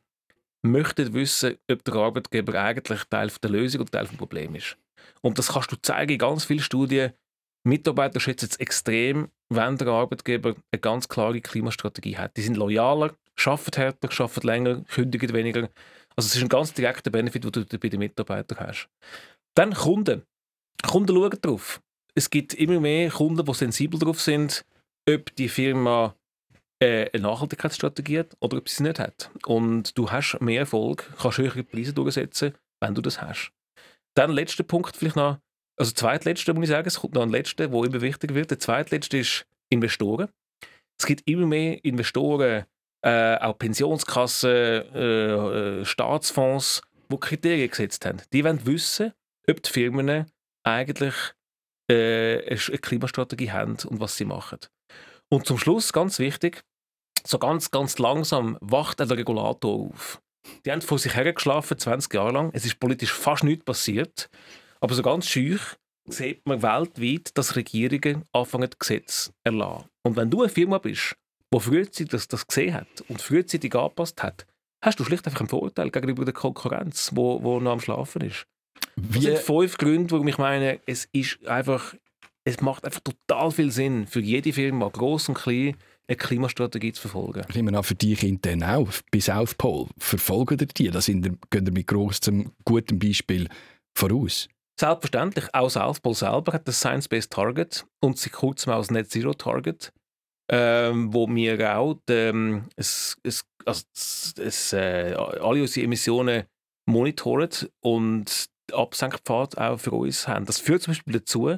möchten 0.62 1.14
wissen, 1.14 1.58
ob 1.70 1.84
der 1.84 1.96
Arbeitgeber 1.96 2.60
eigentlich 2.62 3.04
Teil 3.06 3.30
der 3.42 3.50
Lösung 3.50 3.82
oder 3.82 3.92
Teil 3.92 4.08
des 4.08 4.18
Problems 4.18 4.58
ist. 4.58 4.78
Und 5.22 5.38
das 5.38 5.52
kannst 5.52 5.72
du 5.72 5.76
zeigen 5.82 6.14
in 6.14 6.18
ganz 6.18 6.46
vielen 6.46 6.62
Studien. 6.62 7.14
Mitarbeiter 7.66 8.20
schätzen 8.20 8.50
es 8.50 8.58
extrem, 8.58 9.30
wenn 9.50 9.78
der 9.78 9.88
Arbeitgeber 9.88 10.56
eine 10.72 10.80
ganz 10.80 11.08
klare 11.08 11.42
Klimastrategie 11.42 12.18
hat. 12.18 12.36
Die 12.38 12.42
sind 12.42 12.58
loyaler, 12.58 13.16
arbeiten 13.46 13.76
härter, 13.76 14.10
arbeiten 14.22 14.48
länger, 14.48 14.82
kündigen 14.84 15.34
weniger. 15.34 15.70
Also 16.16 16.28
es 16.28 16.36
ist 16.36 16.42
ein 16.44 16.50
ganz 16.50 16.74
direkter 16.74 17.10
Benefit, 17.10 17.44
den 17.44 17.52
du 17.68 17.80
bei 17.80 17.90
den 17.90 18.00
Mitarbeitern 18.00 18.60
hast. 18.60 18.90
Dann 19.56 19.74
Kunden. 19.74 20.24
Kunden 20.86 21.16
schauen 21.16 21.38
darauf 21.42 21.82
es 22.16 22.30
gibt 22.30 22.54
immer 22.54 22.80
mehr 22.80 23.10
Kunden, 23.10 23.46
die 23.46 23.54
sensibel 23.54 24.00
darauf 24.00 24.22
sind, 24.22 24.66
ob 25.10 25.36
die 25.36 25.50
Firma 25.50 26.16
äh, 26.80 27.10
eine 27.14 27.24
Nachhaltigkeitsstrategie 27.24 28.20
hat 28.20 28.38
oder 28.40 28.58
ob 28.58 28.70
sie 28.70 28.76
es 28.76 28.80
nicht 28.82 29.00
hat. 29.00 29.32
Und 29.46 29.98
du 29.98 30.12
hast 30.12 30.40
mehr 30.42 30.62
Erfolg, 30.62 31.12
kannst 31.20 31.38
höhere 31.38 31.64
Preise 31.64 31.94
durchsetzen, 31.94 32.54
wenn 32.82 32.96
du 32.96 33.02
das 33.02 33.22
hast. 33.22 33.52
Dann 34.16 34.32
letzter 34.32 34.64
Punkt 34.64 34.96
vielleicht 34.96 35.16
noch, 35.16 35.40
also 35.78 35.92
zweitletzter 35.92 36.54
muss 36.54 36.66
ich 36.66 36.70
sagen, 36.70 36.88
es 36.88 37.00
kommt 37.00 37.16
noch 37.16 37.24
ein 37.24 37.30
letzter, 37.30 37.68
der 37.68 37.84
immer 37.84 38.02
wichtiger 38.02 38.36
wird. 38.36 38.52
Der 38.52 38.60
zweitletzte 38.60 39.18
ist 39.18 39.46
Investoren. 39.70 40.30
Es 41.00 41.08
gibt 41.08 41.28
immer 41.28 41.48
mehr 41.48 41.84
Investoren, 41.84 42.66
äh, 43.02 43.38
auch 43.38 43.58
Pensionskassen, 43.58 44.50
äh, 44.52 45.80
äh, 45.80 45.86
Staatsfonds, 45.86 46.82
die 47.12 47.18
Kriterien 47.18 47.70
gesetzt 47.70 48.06
haben. 48.06 48.22
Die 48.32 48.44
wollen 48.44 48.66
wissen, 48.66 49.14
ob 49.50 49.62
die 49.62 49.70
Firmen 49.70 50.26
eigentlich 50.64 51.16
eine 51.94 52.80
Klimastrategie 52.80 53.52
haben 53.52 53.78
und 53.86 54.00
was 54.00 54.18
sie 54.18 54.26
machen. 54.26 54.60
Und 55.30 55.46
zum 55.46 55.58
Schluss, 55.58 55.94
ganz 55.94 56.20
wichtig, 56.20 56.64
so 57.26 57.40
ganz, 57.40 57.72
ganz 57.72 57.98
langsam 58.00 58.58
wacht 58.62 59.00
der 59.00 59.10
Regulator 59.10 59.90
auf. 59.90 60.22
Die 60.66 60.72
haben 60.72 60.82
vor 60.82 61.00
sich 61.00 61.16
hergeschlafen, 61.16 61.78
20 61.78 62.14
Jahre 62.14 62.32
lang. 62.32 62.52
Es 62.54 62.66
ist 62.66 62.80
politisch 62.80 63.14
fast 63.14 63.44
nichts 63.44 63.66
passiert. 63.66 64.30
Aber 64.82 64.94
so 64.94 65.02
ganz 65.02 65.28
schüch 65.28 65.62
sieht 66.06 66.46
man 66.46 66.62
weltweit, 66.62 67.38
dass 67.38 67.56
Regierungen 67.56 68.26
anfangen, 68.34 68.70
Gesetze 68.78 69.32
zu 69.32 69.32
erlassen. 69.44 69.88
Und 70.04 70.18
wenn 70.18 70.30
du 70.30 70.42
eine 70.42 70.50
Firma 70.50 70.80
bist, 70.80 71.16
die 71.54 71.60
frühzeitig 71.60 72.10
das, 72.10 72.28
das 72.28 72.46
gesehen 72.46 72.74
hat 72.74 73.02
und 73.08 73.22
frühzeitig 73.22 73.74
angepasst 73.74 74.22
hat, 74.22 74.46
hast 74.84 75.00
du 75.00 75.06
schlicht 75.06 75.26
einfach 75.26 75.40
einen 75.40 75.50
Vorteil 75.50 75.90
gegenüber 75.92 76.26
der 76.26 76.34
Konkurrenz, 76.34 77.12
wo, 77.14 77.42
wo 77.42 77.60
noch 77.60 77.72
am 77.72 77.80
Schlafen 77.80 78.24
ist. 78.24 78.46
Wie? 78.96 79.14
Das 79.14 79.24
sind 79.24 79.40
fünf 79.40 79.78
Gründe, 79.78 80.12
warum 80.12 80.28
ich 80.28 80.38
meine, 80.38 80.80
es 80.86 81.08
ist 81.12 81.46
einfach, 81.48 81.96
es 82.44 82.62
macht 82.62 82.86
einfach 82.86 83.02
total 83.02 83.52
viel 83.52 83.72
Sinn 83.72 84.08
für 84.08 84.20
jede 84.20 84.54
Firma, 84.54 84.90
groß 84.90 85.30
und 85.30 85.36
klein, 85.36 85.76
eine 86.08 86.18
Klimastrategie 86.18 86.94
zu 86.94 87.02
verfolgen. 87.02 87.46
Ich 87.50 87.56
nehme 87.56 87.76
an, 87.78 87.84
für 87.84 87.96
dich 87.96 88.24
intern 88.24 88.64
auch, 88.64 88.90
bei 89.12 89.20
South 89.20 89.56
Pole, 89.56 89.88
verfolgen 89.98 90.60
ihr 90.60 90.68
die? 90.68 90.90
Da 90.90 91.02
sind 91.02 91.26
ihr, 91.26 91.38
gehen 91.50 91.66
ihr 91.66 91.72
mit 91.72 91.88
großem, 91.88 92.52
gutem 92.66 93.00
Beispiel 93.00 93.48
voraus? 93.98 94.50
Selbstverständlich. 94.80 95.46
Auch 95.54 95.70
South 95.70 96.00
Pole 96.00 96.16
selber 96.16 96.54
hat 96.54 96.68
das 96.68 96.80
Science-Based 96.80 97.32
Target 97.32 97.86
und 98.02 98.18
seit 98.18 98.34
kurzem 98.34 98.74
auch 98.74 98.80
das 98.80 98.92
Net 98.92 99.10
Zero 99.10 99.34
Target, 99.34 99.94
ähm, 100.52 101.14
wo 101.14 101.28
wir 101.28 101.78
auch 101.78 102.00
ähm, 102.10 102.66
es, 102.76 103.18
es, 103.24 103.46
also 103.66 103.84
es, 103.94 104.74
äh, 104.74 105.14
alle 105.16 105.62
unsere 105.62 105.86
Emissionen 105.86 106.44
monitoren 106.86 107.50
und 107.82 108.50
Absenkpfad 108.74 109.58
auch 109.58 109.78
für 109.78 109.92
uns 109.92 110.28
haben. 110.28 110.46
Das 110.46 110.60
führt 110.60 110.82
zum 110.82 110.92
Beispiel 110.92 111.14
dazu, 111.14 111.58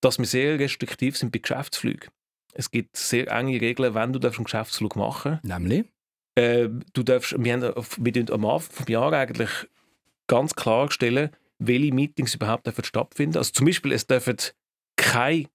dass 0.00 0.18
wir 0.18 0.26
sehr 0.26 0.58
restriktiv 0.58 1.16
sind 1.16 1.32
bei 1.32 1.38
Geschäftsflügen. 1.38 2.10
Es 2.54 2.70
gibt 2.70 2.96
sehr 2.96 3.30
enge 3.30 3.60
Regeln, 3.60 3.94
wenn 3.94 4.12
du 4.12 4.18
einen 4.18 4.44
Geschäftsflug 4.44 4.96
machen 4.96 5.40
darfst. 5.42 5.44
Nämlich? 5.44 5.86
Äh, 6.34 6.68
du 6.92 7.02
darfst, 7.02 7.34
wir 7.38 7.52
haben 7.52 7.62
wir 7.62 8.34
am 8.34 8.44
Anfang 8.44 8.84
des 8.84 8.88
Jahres 8.88 9.14
eigentlich 9.14 9.50
ganz 10.26 10.54
klar 10.54 10.90
stellen, 10.90 11.30
welche 11.58 11.94
Meetings 11.94 12.34
überhaupt 12.34 12.66
dürfen 12.66 12.84
stattfinden. 12.84 13.38
Also 13.38 13.52
zum 13.52 13.66
Beispiel, 13.66 13.92
es 13.92 14.06
dürfen 14.06 14.36
keine 14.96 15.46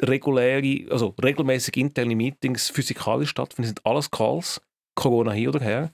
reguläre, 0.00 0.90
also 0.90 1.14
regelmäßig 1.22 1.76
interne 1.76 2.16
Meetings 2.16 2.70
physikalisch 2.70 3.30
stattfinden. 3.30 3.62
Das 3.62 3.68
sind 3.70 3.86
alles 3.86 4.10
Calls, 4.10 4.60
Corona 4.94 5.32
hier 5.32 5.50
oder 5.50 5.60
her. 5.60 5.92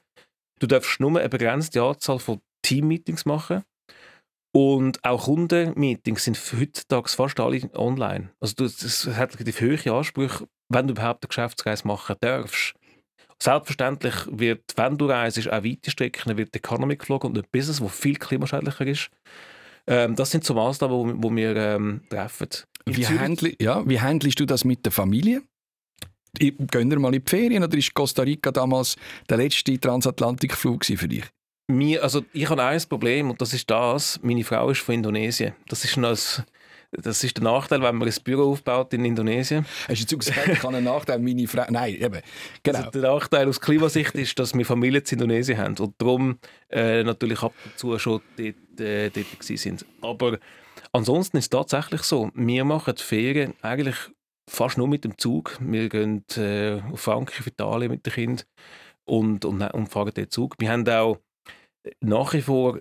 Du 0.60 0.66
darfst 0.66 1.00
nur 1.00 1.18
eine 1.18 1.28
begrenzte 1.28 1.82
Anzahl 1.82 2.18
von 2.18 2.40
Team-Meetings 2.62 3.24
machen. 3.24 3.64
Und 4.54 5.02
auch 5.02 5.24
Kundenmeetings 5.24 6.24
sind 6.24 6.38
heutzutage 6.58 7.08
fast 7.08 7.40
alle 7.40 7.70
online. 7.74 8.30
Also 8.38 8.54
das 8.54 9.06
hat 9.14 9.38
relativ 9.38 9.60
hohe 9.60 9.92
Ansprüche, 9.92 10.46
wenn 10.68 10.86
du 10.86 10.92
überhaupt 10.92 11.24
eine 11.24 11.28
Geschäftsreise 11.28 11.86
machen 11.86 12.16
darfst. 12.20 12.74
Selbstverständlich 13.42 14.14
wird, 14.30 14.62
wenn 14.76 14.98
du 14.98 15.06
reist, 15.06 15.50
auch 15.50 15.64
weite 15.64 15.90
Strecken, 15.90 16.36
wird 16.36 16.54
Economy 16.54 16.96
geflogen 16.96 17.28
und 17.28 17.36
nicht 17.36 17.50
Business, 17.50 17.80
wo 17.80 17.88
viel 17.88 18.16
klimaschädlicher 18.16 18.86
ist. 18.86 19.10
Ähm, 19.86 20.14
das 20.14 20.30
sind 20.30 20.44
so 20.44 20.54
Maßnahmen, 20.54 21.20
die 21.20 21.36
wir 21.36 21.56
ähm, 21.56 22.02
treffen. 22.08 22.48
Wie, 22.86 23.06
handli 23.06 23.56
ja, 23.60 23.88
wie 23.88 24.00
handelst 24.00 24.38
du 24.38 24.46
das 24.46 24.64
mit 24.64 24.84
der 24.84 24.92
Familie? 24.92 25.42
Gehen 26.38 26.90
wir 26.90 26.98
mal 26.98 27.14
in 27.14 27.20
die 27.20 27.28
Ferien 27.28 27.64
oder 27.64 27.76
ist 27.76 27.92
Costa 27.94 28.22
Rica 28.22 28.52
damals 28.52 28.96
der 29.28 29.38
letzte 29.38 29.78
Transatlantikflug 29.78 30.84
für 30.84 31.08
dich? 31.08 31.24
Mir, 31.72 32.02
also 32.02 32.22
ich 32.32 32.48
habe 32.48 32.62
ein 32.62 32.80
Problem 32.88 33.30
und 33.30 33.40
das 33.40 33.52
ist 33.54 33.70
das, 33.70 34.20
meine 34.22 34.44
Frau 34.44 34.70
ist 34.70 34.80
von 34.80 34.94
Indonesien. 34.94 35.54
Das 35.68 35.84
ist 35.84 35.96
noch 35.96 36.16
das 36.92 37.24
ist 37.24 37.38
der 37.38 37.44
Nachteil, 37.44 37.80
wenn 37.80 37.96
man 37.96 38.06
ein 38.06 38.14
Büro 38.22 38.52
aufbaut 38.52 38.92
in 38.92 39.06
Indonesien. 39.06 39.64
Hast 39.88 40.12
du 40.12 40.16
jetzt 40.16 40.26
gesagt, 40.26 40.46
ich 40.48 40.62
habe 40.62 40.76
einen 40.76 40.84
Nachteil, 40.84 41.18
meine 41.20 41.48
Frau... 41.48 41.64
Nein, 41.70 41.94
eben, 41.94 42.20
genau. 42.62 42.78
Also 42.78 42.90
der 42.90 43.02
Nachteil 43.02 43.48
aus 43.48 43.60
Klimasicht 43.62 44.14
ist, 44.14 44.38
dass 44.38 44.54
wir 44.54 44.66
Familie 44.66 45.00
in 45.00 45.06
Indonesien 45.12 45.56
haben 45.56 45.74
und 45.78 45.94
darum 45.96 46.38
äh, 46.68 47.02
natürlich 47.02 47.42
ab 47.42 47.54
und 47.64 47.78
zu 47.78 47.98
schon 47.98 48.20
dort, 48.36 48.80
äh, 48.80 49.08
dort 49.08 49.42
sind. 49.42 49.86
Aber 50.02 50.38
ansonsten 50.92 51.38
ist 51.38 51.44
es 51.44 51.50
tatsächlich 51.50 52.02
so, 52.02 52.30
wir 52.34 52.64
machen 52.66 52.94
die 52.94 53.02
Ferien 53.02 53.54
eigentlich 53.62 53.96
fast 54.46 54.76
nur 54.76 54.88
mit 54.88 55.04
dem 55.04 55.16
Zug. 55.16 55.56
Wir 55.60 55.88
gehen 55.88 56.24
äh, 56.36 56.78
auf 56.92 57.00
Frankreich, 57.00 57.40
auf 57.40 57.46
Italien 57.46 57.90
mit 57.90 58.04
den 58.04 58.12
Kindern 58.12 58.46
und, 59.04 59.46
und, 59.46 59.62
und 59.62 59.88
fahren 59.88 60.12
den 60.14 60.28
Zug. 60.28 60.56
Wir 60.58 60.70
haben 60.70 60.86
auch 60.90 61.18
nach 62.00 62.32
wie 62.32 62.42
vor 62.42 62.80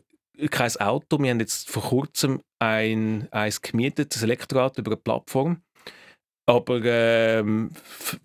kein 0.49 0.75
Auto. 0.77 1.19
Wir 1.19 1.31
haben 1.31 1.39
jetzt 1.39 1.69
vor 1.69 1.83
kurzem 1.83 2.41
ein, 2.59 3.27
eins 3.31 3.61
gemietet, 3.61 4.21
Elektroauto 4.21 4.81
über 4.81 4.91
eine 4.91 4.97
Plattform. 4.97 5.61
Aber 6.47 6.83
ähm, 6.83 7.71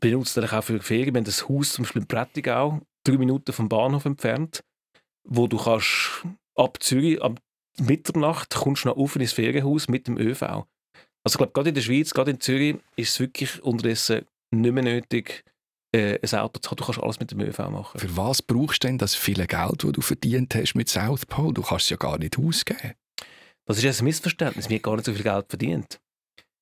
benutzen 0.00 0.40
dann 0.42 0.50
auch 0.50 0.64
für 0.64 0.80
Ferien. 0.80 1.14
Wir 1.14 1.20
haben 1.20 1.24
das 1.24 1.48
Haus 1.48 1.72
zum 1.72 1.84
Beispiel 1.84 2.02
in 2.02 2.08
Prättigau, 2.08 2.80
drei 3.04 3.18
Minuten 3.18 3.52
vom 3.52 3.68
Bahnhof 3.68 4.04
entfernt, 4.04 4.64
wo 5.24 5.46
du 5.46 5.58
kannst 5.58 6.24
ab 6.54 6.82
Zürich 6.82 7.22
ab 7.22 7.40
Mitternacht 7.78 8.54
kommst 8.54 8.84
du 8.84 8.88
noch 8.88 8.96
auf 8.96 9.16
ins 9.16 9.34
Ferienhaus 9.34 9.88
mit 9.88 10.06
dem 10.06 10.16
ÖV. 10.18 10.42
Also 10.42 11.34
ich 11.34 11.36
glaube, 11.36 11.52
gerade 11.52 11.68
in 11.68 11.74
der 11.74 11.82
Schweiz, 11.82 12.14
gerade 12.14 12.30
in 12.30 12.40
Zürich, 12.40 12.76
ist 12.96 13.10
es 13.10 13.20
wirklich 13.20 13.62
unterdessen 13.62 14.24
nicht 14.50 14.72
mehr 14.72 14.82
nötig, 14.82 15.44
äh, 15.96 16.18
ein 16.20 16.38
Auto 16.38 16.60
zu 16.60 16.70
haben. 16.70 16.76
Du 16.76 16.84
kannst 16.84 17.00
alles 17.00 17.20
mit 17.20 17.30
dem 17.30 17.40
ÖV 17.40 17.58
machen. 17.70 17.98
Für 17.98 18.16
was 18.16 18.42
brauchst 18.42 18.84
du 18.84 18.88
denn 18.88 18.98
das 18.98 19.14
viele 19.14 19.46
Geld, 19.46 19.82
das 19.82 19.92
du 19.92 20.00
verdient 20.00 20.54
hast 20.54 20.74
mit 20.74 20.88
South 20.88 21.26
Pole? 21.26 21.54
Du 21.54 21.62
kannst 21.62 21.84
es 21.84 21.90
ja 21.90 21.96
gar 21.96 22.18
nicht 22.18 22.38
ausgeben. 22.38 22.94
Das 23.66 23.82
ist 23.82 24.00
ein 24.00 24.04
Missverständnis. 24.04 24.68
Wir 24.68 24.76
haben 24.76 24.82
gar 24.82 24.96
nicht 24.96 25.06
so 25.06 25.12
viel 25.12 25.22
Geld 25.22 25.46
verdient. 25.48 26.00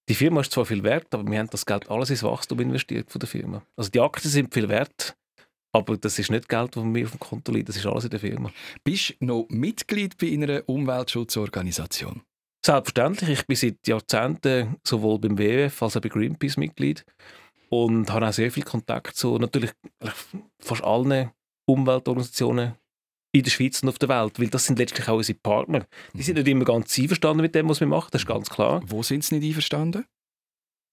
Die 0.09 0.14
Firma 0.14 0.42
ist 0.42 0.53
zwar 0.53 0.66
viel 0.66 0.83
wert, 0.83 1.12
aber 1.14 1.29
wir 1.31 1.38
haben 1.38 1.51
das 1.51 1.64
Geld 1.64 1.90
alles 1.90 2.11
ins 2.11 2.23
Wachstum 2.23 2.61
investiert 2.61 3.11
von 3.11 3.18
der 3.18 3.29
Firma. 3.29 3.62
Also 3.77 3.90
die 3.90 4.01
Aktien 4.01 4.31
sind 4.31 4.53
viel 4.53 4.68
wert, 4.68 5.16
aber 5.73 5.97
das 5.97 6.18
ist 6.18 6.31
nicht 6.31 6.49
Geld, 6.49 6.77
das 6.77 6.85
mir 6.85 7.05
auf 7.05 7.12
dem 7.12 7.20
Konto 7.20 7.53
liegt. 7.53 7.70
Das 7.70 7.77
ist 7.77 7.87
alles 7.87 8.05
in 8.05 8.11
der 8.11 8.20
Firma. 8.20 8.53
Bist 8.85 9.14
du 9.18 9.25
noch 9.25 9.47
Mitglied 9.49 10.18
bei 10.18 10.33
einer 10.33 10.62
Umweltschutzorganisation? 10.66 12.23
Selbstverständlich. 12.64 13.40
Ich 13.40 13.47
bin 13.47 13.57
seit 13.57 13.87
Jahrzehnten 13.87 14.77
sowohl 14.85 15.18
beim 15.18 15.38
WWF 15.38 15.83
als 15.83 15.97
auch 15.97 16.01
bei 16.01 16.09
Greenpeace 16.09 16.59
Mitglied 16.59 17.05
und 17.70 18.11
habe 18.11 18.29
auch 18.29 18.33
sehr 18.33 18.50
viel 18.50 18.62
Kontakt 18.62 19.16
zu 19.16 19.38
natürlich 19.38 19.72
fast 20.61 20.85
allen 20.85 21.31
Umweltorganisationen 21.66 22.74
in 23.33 23.42
der 23.42 23.50
Schweiz 23.50 23.83
und 23.83 23.88
auf 23.88 23.98
der 23.98 24.09
Welt, 24.09 24.38
weil 24.38 24.48
das 24.48 24.66
sind 24.66 24.79
letztlich 24.79 25.09
auch 25.09 25.16
unsere 25.16 25.38
Partner. 25.38 25.87
Die 26.12 26.22
sind 26.22 26.37
nicht 26.37 26.46
immer 26.46 26.64
ganz 26.64 26.96
einverstanden 26.98 27.42
mit 27.42 27.55
dem, 27.55 27.68
was 27.68 27.81
wir 27.81 27.87
machen, 27.87 28.11
das 28.12 28.22
ist 28.22 28.29
ganz 28.29 28.48
klar. 28.48 28.81
Wo 28.87 29.03
sind 29.03 29.24
sie 29.24 29.38
nicht 29.38 29.48
einverstanden? 29.48 30.05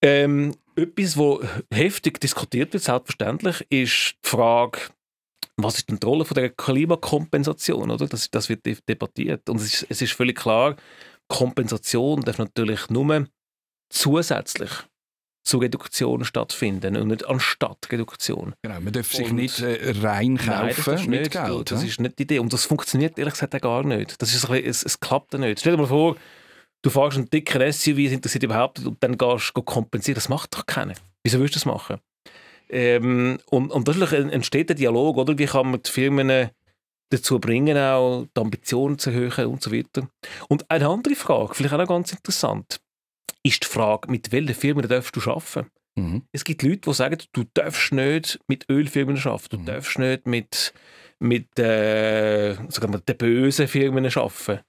Ähm, 0.04 0.56
etwas, 0.76 1.18
was 1.18 1.48
heftig 1.72 2.20
diskutiert 2.20 2.74
wird, 2.74 2.84
selbstverständlich, 2.84 3.62
ist 3.70 4.16
die 4.26 4.30
Frage, 4.30 4.80
was 5.58 5.78
ist 5.78 5.90
denn 5.90 6.00
die 6.00 6.06
Rolle 6.06 6.26
von 6.26 6.36
der 6.36 6.50
Klimakompensation? 6.50 7.92
Oder? 7.92 8.08
Das, 8.08 8.32
das 8.32 8.50
wird 8.50 8.66
debattiert. 8.66 9.48
Und 9.48 9.58
es 9.58 9.66
ist, 9.66 9.86
es 9.90 10.02
ist 10.02 10.14
völlig 10.14 10.38
klar, 10.38 10.76
Kompensation 11.28 12.22
darf 12.22 12.40
natürlich 12.40 12.90
nur 12.90 13.28
zusätzlich 13.90 14.72
zu 15.44 15.58
Reduktion 15.58 16.24
stattfinden 16.24 16.96
und 16.96 17.08
nicht 17.08 17.28
anstatt 17.28 17.88
Reduktion. 17.92 18.54
Genau, 18.62 18.80
man 18.80 18.94
darf 18.94 19.12
sich 19.12 19.30
und 19.30 19.36
nicht 19.36 19.60
äh, 19.60 19.94
reinkaufen 20.02 20.96
nein, 20.96 21.10
mit 21.10 21.20
nicht, 21.22 21.32
Geld. 21.32 21.72
Das 21.72 21.84
ist 21.84 22.00
nicht 22.00 22.20
die 22.20 22.24
Idee 22.24 22.40
und 22.40 22.54
das 22.54 22.66
funktioniert 22.66 23.18
ehrlich 23.18 23.34
gesagt 23.34 23.56
auch 23.56 23.62
gar 23.62 23.84
nicht. 23.84 24.22
Das 24.22 24.34
ist 24.34 24.46
ein 24.46 24.52
bisschen, 24.52 24.70
es, 24.70 24.84
es 24.84 25.00
klappt 25.00 25.34
nicht. 25.34 25.60
Stell 25.60 25.74
dir 25.74 25.82
mal 25.82 25.88
vor, 25.88 26.16
du 26.84 26.90
fährst 26.90 27.18
einen 27.18 27.30
dicken 27.30 27.72
SUV, 27.72 27.96
das 28.04 28.12
interessiert 28.12 28.44
überhaupt 28.44 28.80
nicht, 28.80 28.88
und 28.88 29.04
dann 29.04 29.18
gehst 29.18 29.52
du 29.56 29.62
kompensieren. 29.62 30.16
Das 30.16 30.30
macht 30.30 30.54
doch 30.56 30.66
keiner. 30.66 30.94
Wieso 31.24 31.40
willst 31.40 31.56
du 31.56 31.60
das 31.60 31.66
machen? 31.66 31.98
Ähm, 32.70 33.40
und, 33.50 33.72
und 33.72 33.88
dadurch 33.88 34.14
entsteht 34.14 34.70
der 34.70 34.76
Dialog, 34.76 35.18
oder? 35.18 35.38
Wie 35.38 35.46
kann 35.46 35.72
man 35.72 35.82
die 35.84 35.92
Firmen 35.92 36.50
dazu 37.10 37.40
bringen, 37.40 37.78
auch 37.78 38.26
die 38.36 38.42
Ambitionen 38.42 38.98
zu 38.98 39.10
erhöhen 39.10 39.48
und 39.48 39.62
so 39.62 39.72
weiter. 39.72 40.08
Und 40.48 40.70
eine 40.72 40.88
andere 40.88 41.16
Frage, 41.16 41.54
vielleicht 41.54 41.74
auch 41.74 41.80
noch 41.80 41.88
ganz 41.88 42.14
interessant 42.14 42.80
ist 43.44 43.64
die 43.64 43.68
Frage, 43.68 44.12
mit 44.12 44.32
welchen 44.32 44.56
Firmen 44.56 44.88
darfst 44.88 45.16
du 45.16 45.22
arbeiten? 45.30 45.70
Mhm. 45.96 46.24
Es 46.32 46.44
gibt 46.44 46.64
Leute, 46.64 46.82
die 46.90 46.94
sagen, 46.94 47.18
du 47.34 47.44
darfst 47.54 47.92
nicht 47.92 48.40
mit 48.48 48.70
Ölfirmen 48.70 49.18
arbeiten, 49.18 49.50
du 49.50 49.58
mhm. 49.60 49.66
darfst 49.66 50.00
nicht 50.00 50.28
mit, 50.28 50.74
mit 51.20 51.60
äh, 51.60 52.54
sagen 52.70 52.94
wir, 52.94 53.00
den 53.00 53.18
bösen 53.18 53.68
Firmen 53.68 54.06
arbeiten. 54.06 54.62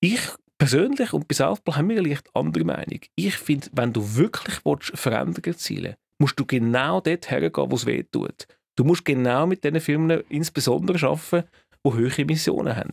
Ich 0.00 0.20
persönlich 0.58 1.12
und 1.12 1.28
bis 1.28 1.40
Aufbau 1.40 1.76
haben 1.76 1.88
wir 1.90 1.98
eine 1.98 2.08
leicht 2.08 2.28
andere 2.34 2.64
Meinung. 2.64 3.00
Ich 3.16 3.36
finde, 3.36 3.68
wenn 3.72 3.92
du 3.92 4.16
wirklich 4.16 4.60
Veränderungen 4.94 5.58
zielen 5.58 5.96
musst 6.20 6.38
du 6.38 6.46
genau 6.46 7.00
dort 7.00 7.30
hergehen, 7.30 7.70
wo 7.70 7.74
es 7.74 7.86
weh 7.86 8.02
tut. 8.02 8.46
Du 8.76 8.84
musst 8.84 9.04
genau 9.04 9.46
mit 9.46 9.62
diesen 9.62 9.80
Firmen 9.80 10.22
insbesondere 10.28 11.06
arbeiten, 11.06 11.48
die 11.86 11.92
hohe 11.92 12.18
Emissionen 12.18 12.76
haben. 12.76 12.92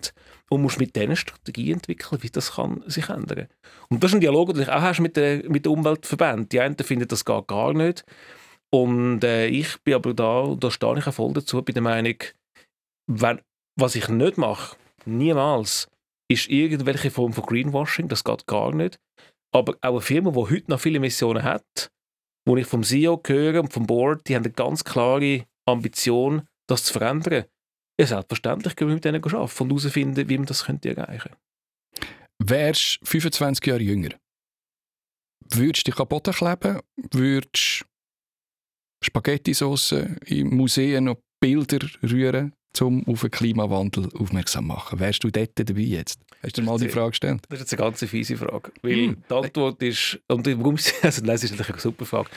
Und 0.49 0.61
musst 0.61 0.79
mit 0.79 0.95
denen 0.95 1.15
Strategie 1.15 1.71
entwickeln, 1.71 2.21
wie 2.23 2.29
das 2.29 2.53
kann 2.53 2.83
sich 2.87 3.09
ändern 3.09 3.47
Und 3.89 4.03
das 4.03 4.11
ist 4.11 4.15
ein 4.15 4.21
Dialog, 4.21 4.53
den 4.53 4.65
du 4.65 4.75
auch 4.75 4.81
hast 4.81 4.99
mit 4.99 5.15
den 5.15 5.49
mit 5.49 5.65
der 5.65 5.71
Umweltverbänden. 5.71 6.49
Die 6.49 6.59
einen 6.59 6.77
finden, 6.77 7.07
das 7.07 7.23
geht 7.23 7.47
gar 7.47 7.73
nicht. 7.73 8.03
Und 8.73 9.23
äh, 9.23 9.47
ich 9.47 9.77
bin 9.83 9.95
aber 9.95 10.13
da, 10.13 10.55
da 10.57 10.71
stehe 10.71 10.97
ich 10.97 11.07
auch 11.07 11.13
voll 11.13 11.33
dazu, 11.33 11.61
bei 11.61 11.73
der 11.73 11.81
Meinung, 11.81 12.15
wenn, 13.07 13.41
was 13.77 13.95
ich 13.95 14.07
nicht 14.07 14.37
mache, 14.37 14.77
niemals, 15.05 15.87
ist 16.31 16.49
irgendwelche 16.49 17.11
Form 17.11 17.33
von 17.33 17.45
Greenwashing, 17.45 18.07
das 18.07 18.23
geht 18.23 18.47
gar 18.47 18.73
nicht. 18.73 18.99
Aber 19.53 19.75
auch 19.81 19.91
eine 19.91 20.01
Firma, 20.01 20.31
die 20.31 20.37
heute 20.37 20.71
noch 20.71 20.79
viele 20.79 20.97
Emissionen 20.97 21.43
hat, 21.43 21.91
wo 22.47 22.55
ich 22.55 22.65
vom 22.65 22.83
CEO 22.83 23.21
höre 23.25 23.61
und 23.61 23.73
vom 23.73 23.85
Board, 23.85 24.27
die 24.27 24.35
haben 24.35 24.45
eine 24.45 24.53
ganz 24.53 24.83
klare 24.83 25.45
Ambition, 25.67 26.47
das 26.67 26.85
zu 26.85 26.93
verändern. 26.93 27.45
Ja, 28.01 28.07
selbstverständlich 28.07 28.75
können 28.75 28.89
wir 28.89 28.95
mit 28.95 29.05
denen 29.05 29.23
arbeiten 29.23 29.63
und 29.63 29.69
herausfinden, 29.69 30.27
wie 30.27 30.37
man 30.39 30.47
das 30.47 30.65
könnte 30.65 30.89
erreichen 30.89 31.19
könnte. 31.19 31.37
Wärst 32.39 32.99
25 33.03 33.63
Jahre 33.67 33.83
jünger, 33.83 34.09
würdest 35.51 35.87
du 35.87 35.91
dich 35.91 36.03
Boden 36.03 36.33
kleben? 36.33 36.79
Würdest 37.11 37.85
Spaghetti-Sauce 39.03 39.91
in 40.25 40.47
Museen 40.55 41.09
und 41.09 41.19
Bilder 41.39 41.87
rühren, 42.01 42.53
um 42.79 43.07
auf 43.07 43.21
den 43.21 43.29
Klimawandel 43.29 44.09
aufmerksam 44.17 44.63
zu 44.63 44.73
machen? 44.73 44.99
Wärst 44.99 45.23
du 45.23 45.29
dort 45.29 45.51
dabei 45.53 45.81
jetzt? 45.81 46.19
Hast 46.41 46.57
du 46.57 46.61
dir 46.61 46.65
mal 46.65 46.79
die 46.79 46.89
Frage 46.89 47.11
gestellt? 47.11 47.41
Das 47.49 47.59
ist 47.59 47.71
jetzt 47.71 47.79
eine 47.79 47.87
ganz 47.87 48.03
fiese 48.03 48.35
Frage. 48.35 48.71
Weil 48.81 48.93
hm. 48.93 49.23
die 49.29 49.33
Antwort 49.35 49.83
ist, 49.83 50.19
und 50.27 50.47
warum, 50.47 50.75
also 51.03 51.21
nein, 51.21 51.35
das 51.35 51.43
ist 51.43 51.51
natürlich 51.51 51.73
eine 51.73 51.79
super 51.79 52.05
Frage. 52.05 52.31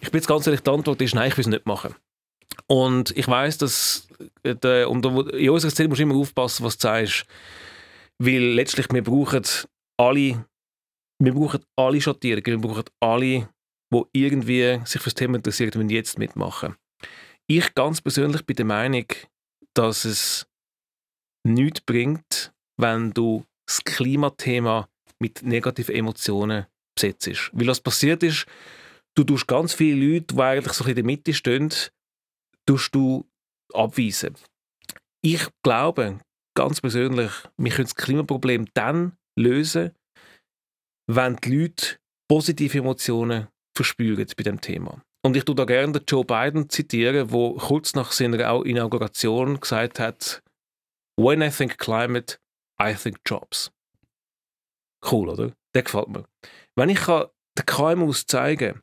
Ich 0.00 0.12
bin 0.12 0.20
jetzt 0.20 0.28
ganz 0.28 0.46
ehrlich, 0.46 0.60
die 0.60 0.70
Antwort 0.70 1.02
ist, 1.02 1.16
nein, 1.16 1.28
ich 1.28 1.36
will 1.36 1.42
es 1.42 1.48
nicht 1.48 1.66
machen. 1.66 1.96
Und 2.66 3.16
ich 3.16 3.28
weiß, 3.28 3.58
dass 3.58 4.08
äh, 4.42 4.54
der, 4.54 4.90
und 4.90 5.04
in 5.04 5.50
unserer 5.50 5.70
Szene 5.70 5.88
musst 5.88 6.00
du 6.00 6.04
immer 6.04 6.16
aufpassen, 6.16 6.64
was 6.64 6.78
du 6.78 6.82
sagst. 6.82 7.26
Weil 8.18 8.54
letztlich 8.54 8.88
wir 8.90 9.04
brauchen 9.04 9.44
alle, 9.98 10.46
wir 11.18 11.34
brauchen 11.34 11.64
alle 11.76 12.00
Schattierungen, 12.00 12.62
wir 12.62 12.68
brauchen 12.68 12.84
alle, 13.00 13.48
die 13.92 14.04
irgendwie 14.12 14.80
sich 14.84 15.00
für 15.00 15.10
das 15.10 15.14
Thema 15.14 15.36
interessieren, 15.36 15.72
müssen 15.74 15.90
jetzt 15.90 16.18
mitmachen. 16.18 16.76
Ich 17.46 17.74
ganz 17.74 18.00
persönlich 18.00 18.44
bin 18.44 18.56
der 18.56 18.64
Meinung, 18.64 19.06
dass 19.74 20.04
es 20.04 20.46
nichts 21.46 21.80
bringt, 21.82 22.52
wenn 22.80 23.12
du 23.12 23.44
das 23.66 23.84
Klimathema 23.84 24.88
mit 25.20 25.42
negativen 25.42 25.94
Emotionen 25.94 26.66
besetzt. 26.96 27.50
Weil 27.52 27.68
was 27.68 27.80
passiert 27.80 28.22
ist, 28.22 28.46
du 29.14 29.24
tust 29.24 29.46
ganz 29.46 29.74
viele 29.74 30.14
Leute, 30.14 30.34
die 30.34 30.40
eigentlich 30.40 30.72
so 30.72 30.84
in 30.84 30.94
der 30.94 31.04
Mitte 31.04 31.34
stehen, 31.34 31.70
tust 32.66 32.94
du 32.94 33.24
abweisen. 33.72 34.36
Ich 35.22 35.46
glaube, 35.62 36.18
ganz 36.56 36.80
persönlich, 36.80 37.32
wir 37.56 37.72
können 37.72 37.86
das 37.86 37.94
Klimaproblem 37.94 38.66
dann 38.74 39.16
lösen, 39.38 39.92
wenn 41.08 41.36
die 41.36 41.56
Leute 41.56 41.98
positive 42.28 42.78
Emotionen 42.78 43.48
verspüren 43.76 44.26
bei 44.36 44.42
dem 44.42 44.60
Thema. 44.60 45.02
Und 45.24 45.36
ich 45.36 45.44
tue 45.44 45.54
da 45.54 45.64
gerne 45.64 46.00
Joe 46.06 46.24
Biden 46.24 46.68
zitieren, 46.70 47.32
wo 47.32 47.54
kurz 47.54 47.94
nach 47.94 48.12
seiner 48.12 48.64
Inauguration 48.64 49.58
gesagt 49.58 49.98
hat: 49.98 50.42
When 51.16 51.42
I 51.42 51.50
think 51.50 51.78
climate, 51.78 52.38
I 52.80 52.94
think 52.94 53.18
jobs. 53.26 53.72
Cool, 55.10 55.28
oder? 55.28 55.52
Der 55.74 55.82
gefällt 55.82 56.08
mir. 56.08 56.24
Wenn 56.76 56.90
ich 56.90 57.04
den 57.04 57.66
KMUs 57.66 58.26
zeigen 58.26 58.74
kann, 58.74 58.82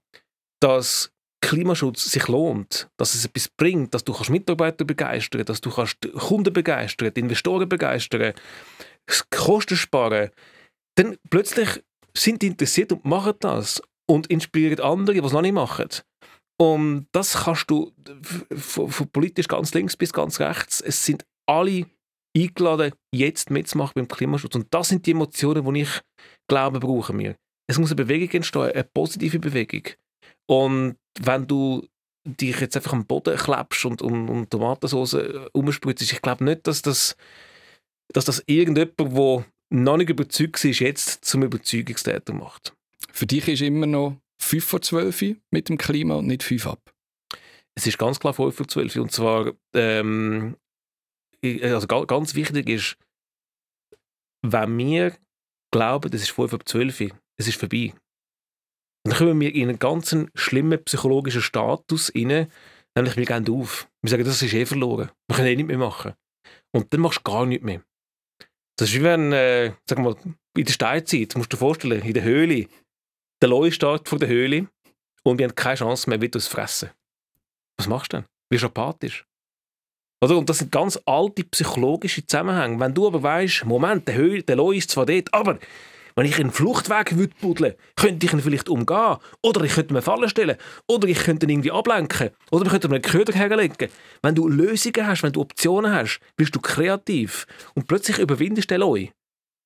dass 0.62 1.12
Klimaschutz 1.43 2.06
sich 2.06 2.27
lohnt, 2.27 2.89
dass 2.97 3.15
es 3.15 3.25
etwas 3.25 3.49
bringt, 3.49 3.93
dass 3.93 4.03
du 4.03 4.13
kannst 4.13 4.29
Mitarbeiter 4.29 4.86
begeistern, 4.86 5.45
dass 5.45 5.62
du 5.62 5.69
kannst 5.69 5.97
Kunden 6.13 6.53
begeistern, 6.53 7.12
Investoren 7.15 7.69
begeistern, 7.69 8.34
Kosten 9.29 9.75
sparen, 9.75 10.29
dann 10.97 11.17
plötzlich 11.29 11.84
sind 12.15 12.41
die 12.41 12.47
interessiert 12.47 12.91
und 12.91 13.06
machen 13.06 13.34
das 13.39 13.82
und 14.10 14.27
inspirieren 14.27 14.79
andere, 14.79 15.19
die 15.19 15.25
es 15.25 15.34
noch 15.34 15.41
nicht 15.41 15.53
machen. 15.53 15.89
Und 16.62 17.08
das 17.12 17.43
kannst 17.43 17.69
du 17.69 17.91
von, 18.56 18.89
von 18.89 19.08
politisch 19.10 19.47
ganz 19.47 19.73
links 19.73 19.97
bis 19.97 20.13
ganz 20.13 20.39
rechts. 20.39 20.82
Es 20.82 21.03
sind 21.03 21.25
alle 21.49 21.86
eingeladen, 22.38 22.93
jetzt 23.13 23.49
mitzumachen 23.49 23.93
beim 23.95 24.08
Klimaschutz. 24.08 24.56
Und 24.56 24.67
das 24.73 24.89
sind 24.89 25.06
die 25.06 25.12
Emotionen, 25.12 25.73
die 25.73 25.82
ich 25.82 26.01
glaube, 26.47 26.79
brauchen 26.79 27.19
wir. 27.19 27.36
Es 27.67 27.79
muss 27.79 27.89
eine 27.89 28.03
Bewegung 28.03 28.29
entstehen, 28.29 28.71
eine 28.71 28.84
positive 28.84 29.39
Bewegung. 29.39 29.84
Und 30.49 30.95
wenn 31.19 31.47
du 31.47 31.88
dich 32.26 32.60
jetzt 32.60 32.76
einfach 32.76 32.93
am 32.93 33.06
Boden 33.06 33.38
klebst 33.38 33.86
und, 33.86 34.02
und, 34.02 34.30
und 34.30 34.49
Tomatensauce 34.49 35.13
äh, 35.15 35.49
umspritzt, 35.52 36.02
ich 36.02 36.21
glaube 36.21 36.43
nicht, 36.43 36.67
dass 36.67 36.82
das, 36.82 37.15
dass 38.13 38.26
das 38.26 38.43
irgendjemand, 38.45 38.99
der 38.99 39.45
noch 39.69 39.97
nicht 39.97 40.10
überzeugt 40.10 40.63
ist, 40.63 40.80
jetzt 40.80 41.26
zum 41.26 41.43
Überzeugungstäter 41.43 42.34
macht. 42.34 42.73
Für 43.12 43.26
dich 43.26 43.47
ist 43.47 43.62
immer 43.62 43.86
noch 43.86 44.17
5 44.39 44.63
vor 44.63 44.82
12 44.82 45.38
mit 45.52 45.69
dem 45.69 45.78
Klima 45.78 46.15
und 46.15 46.28
nicht 46.28 46.43
5 46.43 46.67
ab? 46.67 46.93
Es 47.76 47.88
ist 47.88 47.97
ganz 47.97 48.19
klar 48.19 48.34
5 48.34 48.56
vor 48.56 48.67
12 48.67 48.95
und 48.97 49.12
zwar 49.12 49.54
ähm, 49.73 50.56
also 51.43 51.88
ganz 51.88 52.36
wichtig 52.36 52.69
ist, 52.69 52.97
wenn 54.41 54.78
wir 54.78 55.17
glauben, 55.71 56.10
das 56.12 56.21
ist 56.21 56.32
5 56.32 56.54
ab 56.54 56.67
12, 56.67 57.13
es 57.38 57.47
ist 57.47 57.60
vorbei, 57.60 57.93
dann 59.04 59.18
kommen 59.18 59.42
wir 59.42 59.54
in 59.54 59.70
einen 59.70 59.80
ganz 59.80 60.16
schlimmen 60.36 60.84
psychologischen 60.84 61.42
Status 61.42 62.12
rein, 62.16 62.48
nämlich 62.96 63.18
wir 63.18 63.26
gehen 63.26 63.50
auf. 63.50 63.89
Wir 64.02 64.10
sagen, 64.10 64.24
das 64.24 64.42
ist 64.42 64.54
eh 64.54 64.66
verloren. 64.66 65.12
Wir 65.28 65.36
können 65.36 65.48
eh 65.48 65.56
nicht 65.56 65.68
mehr 65.68 65.78
machen. 65.78 66.13
Und 66.72 66.94
dann 66.94 67.02
machst 67.02 67.20
du 67.20 67.24
gar 67.24 67.46
nichts 67.46 67.66
mehr. 67.66 67.82
Das 68.78 68.89
ist 68.89 68.96
wie 68.96 69.04
wenn, 69.04 69.32
äh, 69.34 69.74
sag 69.88 70.00
mal, 70.00 70.16
in 70.58 70.66
der 70.66 70.74
Steinzeit, 70.74 71.36
musst 71.36 71.52
du 71.52 71.58
dir 71.58 71.60
vorstellen, 71.60 72.02
in 72.02 72.13
der 72.13 72.24
Höhle, 72.24 72.68
der 73.42 73.50
Leu 73.50 73.72
steht 73.72 74.08
vor 74.08 74.20
der 74.20 74.30
Höhle 74.30 74.68
und 75.24 75.38
wir 75.38 75.48
haben 75.48 75.56
keine 75.56 75.76
Chance 75.76 76.10
mehr, 76.10 76.22
wieder 76.22 76.39
zu 76.39 76.50
fressen. 76.50 76.89
Was 77.78 77.88
machst 77.88 78.13
du 78.13 78.18
dann? 78.18 78.26
Wirst 78.50 78.63
apathisch. 78.63 79.26
Oder? 80.24 80.38
Und 80.38 80.50
das 80.50 80.60
sind 80.60 80.72
ganz 80.72 81.00
alte 81.06 81.44
psychologische 81.44 82.26
Zusammenhänge. 82.26 82.80
Wenn 82.80 82.94
du 82.94 83.08
aber 83.08 83.22
weißt, 83.22 83.66
Moment, 83.66 84.08
der, 84.08 84.16
Höhe, 84.16 84.44
der 84.44 84.56
Leu 84.56 84.78
ist 84.78 84.89
zwar 84.89 85.06
dort, 85.06 85.34
aber 85.34 85.60
wenn 86.15 86.26
ich 86.26 86.39
einen 86.39 86.52
Fluchtweg 86.52 87.15
würde 87.17 87.78
könnte 87.95 88.26
ich 88.26 88.34
ihn 88.34 88.41
vielleicht 88.41 88.69
umgehen. 88.69 89.17
Oder 89.41 89.63
ich 89.63 89.73
könnte 89.73 89.93
mir 89.93 90.02
Fallen 90.02 90.30
stellen. 90.30 90.58
Oder 90.88 91.08
ich 91.08 91.19
könnte 91.19 91.45
ihn 91.45 91.49
irgendwie 91.52 91.71
ablenken. 91.71 92.30
Oder 92.52 92.65
ich 92.65 92.71
könnte 92.71 92.89
mir 92.89 92.95
einen 92.95 93.04
Köder 93.04 93.34
herlegen. 93.34 93.89
Wenn 94.21 94.36
du 94.36 94.47
Lösungen 94.47 95.08
hast, 95.08 95.23
wenn 95.23 95.34
du 95.34 95.41
Optionen 95.41 95.91
hast, 95.91 96.19
bist 96.36 96.56
du 96.56 96.60
kreativ. 96.60 97.45
Und 97.76 97.88
plötzlich 97.88 98.19
überwindest 98.19 98.69
du 98.71 98.76
den 98.76 98.82
Leu. 98.82 99.08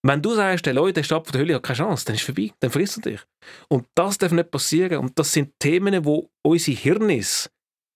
Wenn 0.04 0.22
du 0.22 0.34
sagst, 0.36 0.66
der 0.66 0.74
Leute, 0.74 0.94
der 0.94 1.04
Stab 1.04 1.26
von 1.26 1.34
der 1.34 1.42
Hölle 1.42 1.56
hat 1.56 1.64
keine 1.64 1.78
Chance, 1.78 2.06
dann 2.06 2.16
ist 2.16 2.22
es 2.22 2.26
vorbei, 2.26 2.52
dann 2.60 2.70
frisst 2.70 2.98
er 2.98 3.12
dich. 3.12 3.22
Und 3.68 3.88
das 3.96 4.18
darf 4.18 4.32
nicht 4.32 4.52
passieren. 4.52 5.00
Und 5.00 5.18
das 5.18 5.34
sind 5.34 5.54
Themen, 5.60 6.04
die 6.04 6.28
unsere 6.44 6.78
Hirnis 6.78 7.50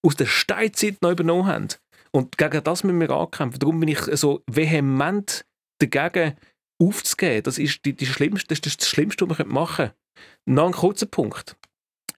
aus 0.06 0.16
der 0.16 0.26
Steinzeit 0.26 1.02
noch 1.02 1.12
übernommen 1.12 1.46
haben. 1.46 1.68
Und 2.12 2.38
gegen 2.38 2.64
das 2.64 2.84
müssen 2.84 3.00
wir 3.00 3.12
ankämpfen. 3.12 3.60
Darum 3.60 3.80
bin 3.80 3.90
ich 3.90 4.00
so 4.00 4.44
vehement 4.48 5.46
dagegen, 5.80 6.36
aufzugeben. 6.82 7.44
Das 7.44 7.58
ist, 7.58 7.86
die, 7.86 7.94
die 7.94 8.06
schlimmste, 8.06 8.48
das, 8.48 8.60
ist 8.66 8.82
das 8.82 8.90
Schlimmste, 8.90 9.30
was 9.30 9.38
wir 9.38 9.46
machen 9.46 9.88
können. 9.88 10.58
Noch 10.58 10.68
ein 10.68 10.74
kurzer 10.74 11.06
Punkt. 11.06 11.56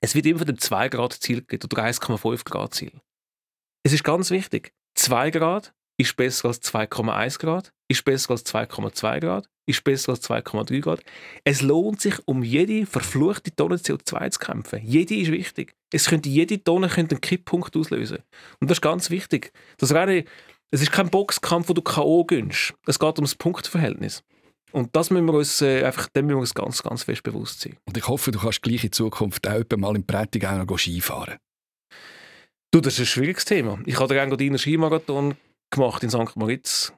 Es 0.01 0.15
wird 0.15 0.25
immer 0.25 0.39
von 0.39 0.47
dem 0.47 0.57
2-Grad-Ziel 0.57 1.41
gegeben 1.41 1.69
oder 1.71 1.83
1,5-Grad-Ziel. 1.83 2.91
Es 3.83 3.93
ist 3.93 4.03
ganz 4.03 4.31
wichtig. 4.31 4.73
2 4.95 5.31
Grad 5.31 5.73
ist 5.97 6.15
besser 6.15 6.49
als 6.49 6.61
2,1 6.61 7.39
Grad, 7.39 7.73
ist 7.89 8.03
besser 8.03 8.31
als 8.31 8.45
2,2 8.45 9.19
Grad, 9.19 9.49
ist 9.65 9.83
besser 9.83 10.11
als 10.11 10.29
2,3 10.29 10.81
Grad. 10.81 11.03
Es 11.43 11.61
lohnt 11.61 12.01
sich, 12.01 12.15
um 12.25 12.43
jede 12.43 12.85
verfluchte 12.85 13.55
Tonne 13.55 13.75
CO2 13.75 14.31
zu 14.31 14.39
kämpfen. 14.39 14.81
Jede 14.83 15.15
ist 15.15 15.31
wichtig. 15.31 15.75
Es 15.91 16.07
könnte 16.07 16.29
jede 16.29 16.63
Tonne 16.63 16.89
könnte 16.89 17.15
einen 17.15 17.21
Kipppunkt 17.21 17.75
auslösen. 17.75 18.19
Und 18.59 18.69
das 18.69 18.77
ist 18.77 18.81
ganz 18.81 19.09
wichtig. 19.09 19.53
Das 19.77 19.93
wäre, 19.93 20.25
es 20.71 20.81
ist 20.81 20.91
kein 20.91 21.09
Boxkampf, 21.09 21.69
wo 21.69 21.73
du 21.73 21.81
K.O. 21.81 22.25
gönnst. 22.25 22.73
Es 22.87 22.99
geht 22.99 23.19
um 23.19 23.25
das 23.25 23.35
Punktverhältnis. 23.35 24.23
Und 24.73 24.95
das 24.95 25.11
müssen 25.11 25.25
wir 25.25 25.35
uns 25.35 25.61
äh, 25.61 25.83
einfach, 25.83 26.07
dem 26.09 26.25
müssen 26.25 26.37
wir 26.37 26.41
uns 26.41 26.53
ganz, 26.53 26.81
ganz 26.81 27.03
fest 27.03 27.21
bewusst 27.21 27.61
sein. 27.61 27.77
Und 27.85 27.95
ich 27.95 28.07
hoffe, 28.07 28.31
du 28.31 28.39
kannst 28.39 28.63
gleich 28.63 28.83
in 28.83 28.91
Zukunft 28.91 29.47
auch 29.47 29.63
mal 29.77 29.95
im 29.95 30.05
Prättigau 30.05 30.63
noch 30.63 30.79
Skifahren. 30.79 31.37
Du, 32.71 32.81
das 32.81 32.93
ist 32.93 33.01
ein 33.01 33.05
schwieriges 33.05 33.45
Thema. 33.45 33.79
Ich 33.85 33.99
habe 33.99 34.07
den 34.07 34.23
Engadiner 34.23 34.57
Skimarathon 34.57 35.35
gemacht 35.69 36.01
in 36.03 36.09
St. 36.09 36.35
Moritz. 36.35 36.91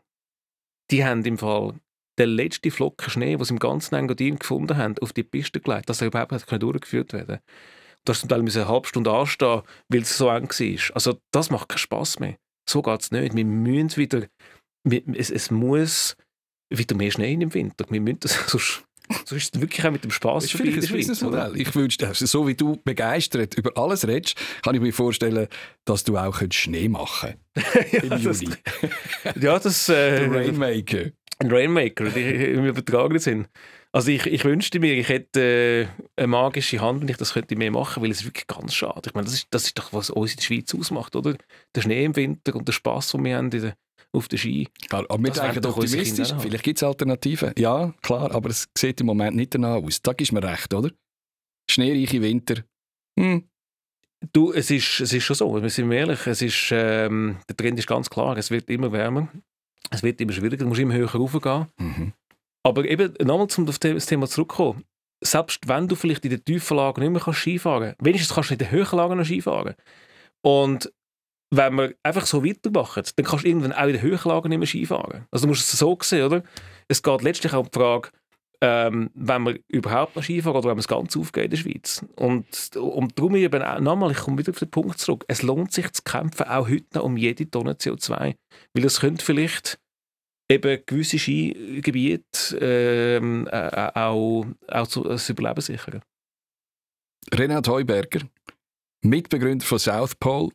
Die 0.90 1.04
haben 1.04 1.26
im 1.26 1.38
Fall 1.38 1.74
den 2.18 2.30
letzten 2.30 2.72
Flocken 2.72 3.10
Schnee, 3.10 3.36
den 3.36 3.44
sie 3.44 3.54
im 3.54 3.60
ganzen 3.60 3.96
Engadin 3.96 4.40
gefunden 4.40 4.78
haben, 4.78 4.98
auf 5.00 5.12
die 5.12 5.24
Piste 5.24 5.60
gelegt, 5.60 5.90
dass 5.90 6.00
er 6.00 6.08
überhaupt 6.08 6.32
nicht 6.32 6.50
durchgeführt 6.50 7.12
werden 7.12 7.28
konnte. 7.28 7.44
Du 8.06 8.14
hast 8.14 8.22
zum 8.22 8.30
Teil 8.30 8.40
eine 8.40 8.68
halbe 8.70 8.88
Stunde 8.88 9.12
anstehen, 9.12 9.64
weil 9.90 10.02
es 10.04 10.18
so 10.18 10.30
eng 10.30 10.48
war. 10.48 10.96
Also 10.96 11.20
das 11.32 11.50
macht 11.50 11.68
keinen 11.68 11.80
Spass 11.80 12.20
mehr. 12.20 12.38
So 12.70 12.82
geht 12.82 13.02
es 13.02 13.12
nicht. 13.12 13.36
Wir 13.36 13.46
müssen 13.46 13.98
wieder, 13.98 14.28
es, 15.14 15.30
es 15.30 15.52
muss 15.52 16.16
wieder 16.78 16.96
mehr 16.96 17.12
Schnee 17.12 17.34
im 17.34 17.54
Winter. 17.54 17.86
Wir 17.90 18.02
müssen 18.02 18.20
das, 18.22 18.34
sonst, 18.48 18.84
sonst 19.26 19.32
ist 19.32 19.56
es 19.56 19.62
wirklich 19.62 19.86
auch 19.86 19.92
mit 19.92 20.04
dem 20.04 20.12
Spaß 20.12 20.52
vorbei 20.52 20.70
in 20.70 20.82
der 20.82 20.88
Schweiz. 20.88 21.22
Modell. 21.22 21.54
Ich 21.56 21.74
wünschte, 21.76 22.10
so 22.14 22.48
wie 22.48 22.56
du 22.56 22.78
begeistert 22.84 23.56
über 23.56 23.78
alles 23.78 24.08
redest, 24.08 24.36
kann 24.64 24.76
ich 24.76 24.82
mir 24.82 24.94
vorstellen, 24.94 25.48
dass 25.86 26.04
du 26.04 26.18
auch 26.18 26.42
Schnee 26.52 26.90
machen 26.90 27.36
ja, 27.92 28.00
im 28.02 28.18
Juli. 28.18 28.50
Das, 29.24 29.36
ja, 29.42 29.60
das... 29.60 29.90
Äh, 29.90 30.28
Rainmaker. 30.28 31.12
Ein 31.40 31.52
Rainmaker, 31.52 32.06
die 32.06 32.22
im 32.22 32.66
übertragenen 32.66 33.20
Sinn. 33.20 33.48
Also 33.96 34.12
ich, 34.12 34.26
ich 34.26 34.44
wünschte 34.44 34.82
mir, 34.82 34.94
ich 34.94 35.08
hätte 35.08 35.40
äh, 35.40 35.88
eine 36.18 36.28
magische 36.28 36.82
Hand, 36.82 37.00
wenn 37.00 37.08
ich 37.08 37.16
das 37.16 37.32
könnte 37.32 37.56
mehr 37.56 37.72
machen, 37.72 38.04
weil 38.04 38.12
es 38.12 38.20
ist 38.20 38.26
wirklich 38.26 38.46
ganz 38.46 38.74
schade. 38.74 39.04
Ich 39.06 39.14
meine, 39.14 39.24
das 39.24 39.36
ist, 39.36 39.48
das 39.52 39.64
ist 39.68 39.78
doch, 39.80 39.94
was 39.94 40.10
uns 40.10 40.32
in 40.32 40.36
der 40.36 40.44
Schweiz 40.44 40.76
ausmacht, 40.76 41.16
oder? 41.16 41.38
Der 41.74 41.82
Schnee 41.82 42.04
im 42.04 42.14
Winter 42.18 42.56
und 42.56 42.68
der 42.68 42.74
Spaß, 42.74 43.12
den 43.12 43.24
wir 43.24 43.38
haben 43.38 43.52
in 43.52 43.62
der, 43.62 43.74
auf 44.16 44.28
der 44.28 44.38
Ski. 44.38 44.68
Klar, 44.88 45.06
aber 45.10 45.24
wir 45.24 45.32
denken 45.32 45.66
optimistisch. 45.66 46.34
Vielleicht 46.40 46.64
gibt 46.64 46.78
es 46.80 46.84
Alternativen. 46.84 47.54
Ja, 47.58 47.94
klar, 48.02 48.34
aber 48.34 48.50
es 48.50 48.68
sieht 48.78 49.02
im 49.02 49.08
Moment 49.08 49.36
nicht 49.36 49.54
danach 49.54 49.76
aus. 49.76 50.02
Da 50.02 50.14
gibst 50.14 50.32
mir 50.32 50.44
recht, 50.44 50.74
oder? 50.74 50.90
Schneereiche 51.70 52.22
Winter. 52.22 52.64
Hm. 53.20 53.44
Du, 54.34 54.54
es 54.54 54.72
ist, 54.72 55.02
es 55.02 55.14
ist 55.14 55.24
schon 55.24 55.36
so, 55.36 55.62
wir 55.62 55.70
sind 55.70 55.92
ehrlich, 55.92 56.26
es 56.26 56.42
ist, 56.42 56.70
ähm, 56.72 57.38
der 57.48 57.58
Trend 57.58 57.78
ist 57.78 57.88
ganz 57.88 58.10
klar, 58.10 58.38
es 58.38 58.50
wird 58.50 58.70
immer 58.70 58.92
wärmer, 58.92 59.28
es 59.92 60.02
wird 60.02 60.20
immer 60.22 60.32
schwieriger, 60.32 60.64
du 60.64 60.68
musst 60.68 60.80
immer 60.80 60.96
höher 60.96 61.12
raufgehen. 61.12 61.68
Mhm. 61.78 62.14
Aber 62.64 62.86
eben, 62.86 63.14
nochmal 63.22 63.48
zum 63.48 63.68
auf 63.68 63.78
das 63.78 64.06
Thema 64.06 64.28
zurückkommen, 64.28 64.84
selbst 65.22 65.68
wenn 65.68 65.88
du 65.88 65.96
vielleicht 65.96 66.26
in 66.26 66.32
den 66.32 66.44
tiefen 66.44 66.78
Lagen 66.78 67.02
nicht 67.02 67.12
mehr 67.12 67.22
kannst 67.22 67.42
Skifahren 67.42 67.90
kannst, 67.90 68.06
wenigstens 68.06 68.34
kannst 68.34 68.50
du 68.50 68.54
in 68.56 68.60
den 68.60 68.72
höheren 68.72 68.98
Lagen 68.98 69.18
noch 69.18 69.26
Skifahren. 69.26 69.76
Und 70.42 70.92
wenn 71.52 71.76
wir 71.76 71.96
einfach 72.04 72.26
so 72.26 72.44
weitermachen, 72.44 73.04
dann 73.16 73.26
kannst 73.26 73.46
du 73.46 73.50
irgendwann 73.50 73.74
auch 73.74 73.86
in 73.86 73.94
den 73.94 74.02
Höhenlagen 74.02 74.50
nicht 74.50 74.60
mehr 74.60 74.68
Skifahren. 74.68 75.26
Also 75.32 75.46
du 75.46 75.50
musst 75.50 75.72
es 75.72 75.80
so 75.80 75.98
sehen, 76.02 76.26
oder? 76.26 76.44
Es 76.88 77.02
geht 77.02 77.22
letztlich 77.22 77.54
auch 77.54 77.62
um 77.62 77.70
die 77.72 77.78
Frage, 77.78 78.10
ähm, 78.62 79.12
wenn 79.14 79.44
wir 79.44 79.60
überhaupt 79.68 80.16
noch 80.16 80.24
Skifahren 80.24 80.58
oder 80.58 80.70
wenn 80.70 80.78
wir 80.78 80.82
es 80.82 80.88
ganz 80.88 81.16
aufgehen 81.16 81.46
in 81.46 81.50
der 81.52 81.58
Schweiz. 81.58 82.06
Und, 82.16 82.76
und 82.78 83.18
darum 83.18 83.36
eben 83.36 83.62
auch, 83.62 83.80
nochmal, 83.80 84.12
ich 84.12 84.18
komme 84.18 84.38
wieder 84.38 84.52
auf 84.52 84.60
den 84.60 84.72
Punkt 84.72 85.00
zurück, 85.00 85.26
es 85.28 85.42
lohnt 85.42 85.72
sich 85.72 85.92
zu 85.92 86.02
kämpfen, 86.04 86.48
auch 86.48 86.68
heute 86.68 86.86
noch 86.94 87.04
um 87.04 87.18
jede 87.18 87.50
Tonne 87.50 87.74
CO2. 87.74 88.36
Weil 88.74 88.86
es 88.86 89.00
könnte 89.00 89.24
vielleicht 89.24 89.80
eben 90.50 90.82
gewisse 90.86 91.20
Skigebiete 91.20 92.58
ähm, 92.60 93.48
äh, 93.52 93.92
auch, 93.94 94.46
auch 94.68 94.88
zu, 94.88 95.04
das 95.04 95.30
Überleben 95.30 95.62
sichern. 95.62 96.02
Renat 97.34 97.68
Heuberger, 97.68 98.22
Mitbegründer 99.02 99.66
von 99.66 99.80
South 99.80 100.16
Pole, 100.16 100.52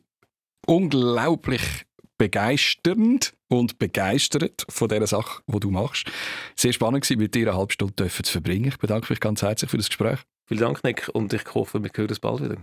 unglaublich 0.67 1.61
begeisternd 2.17 3.33
und 3.47 3.79
begeistert 3.79 4.65
von 4.69 4.89
dieser 4.89 5.07
Sache, 5.07 5.41
die 5.47 5.59
du 5.59 5.71
machst. 5.71 6.05
Sehr 6.55 6.71
spannend 6.71 7.09
war, 7.09 7.17
mit 7.17 7.33
dir 7.33 7.49
eine 7.49 7.57
halbe 7.57 7.73
Stunde 7.73 8.07
zu 8.09 8.31
verbringen. 8.31 8.67
Ich 8.67 8.77
bedanke 8.77 9.11
mich 9.11 9.19
ganz 9.19 9.41
herzlich 9.41 9.71
für 9.71 9.77
das 9.77 9.87
Gespräch. 9.87 10.19
Vielen 10.45 10.61
Dank, 10.61 10.83
Nick, 10.83 11.09
und 11.13 11.33
ich 11.33 11.45
hoffe, 11.53 11.83
wir 11.83 11.89
hören 11.93 12.09
uns 12.09 12.19
bald 12.19 12.43
wieder. 12.43 12.57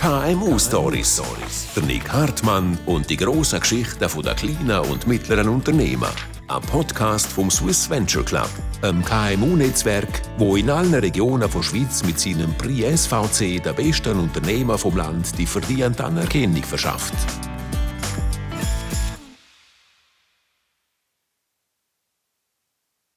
KMU 0.00 0.58
Stories. 0.58 1.20
Der 1.76 1.82
Nick 1.82 2.10
Hartmann 2.10 2.78
und 2.86 3.10
die 3.10 3.18
grossen 3.18 3.60
Geschichten 3.60 3.98
der 3.98 4.34
kleinen 4.34 4.90
und 4.90 5.06
mittleren 5.06 5.46
Unternehmen. 5.50 6.08
Ein 6.48 6.62
Podcast 6.62 7.26
vom 7.26 7.50
Swiss 7.50 7.90
Venture 7.90 8.24
Club, 8.24 8.48
einem 8.80 9.04
KMU-Netzwerk, 9.04 10.22
wo 10.38 10.56
in 10.56 10.70
allen 10.70 10.94
Regionen 10.94 11.50
der 11.50 11.62
Schweiz 11.62 12.02
mit 12.02 12.18
seinem 12.18 12.54
Prix 12.54 13.02
SVC 13.02 13.62
der 13.62 13.74
besten 13.74 14.18
Unternehmer 14.18 14.78
vom 14.78 14.96
Land 14.96 15.36
die 15.36 15.44
verdiente 15.44 16.02
Anerkennung 16.02 16.62
verschafft. 16.62 17.12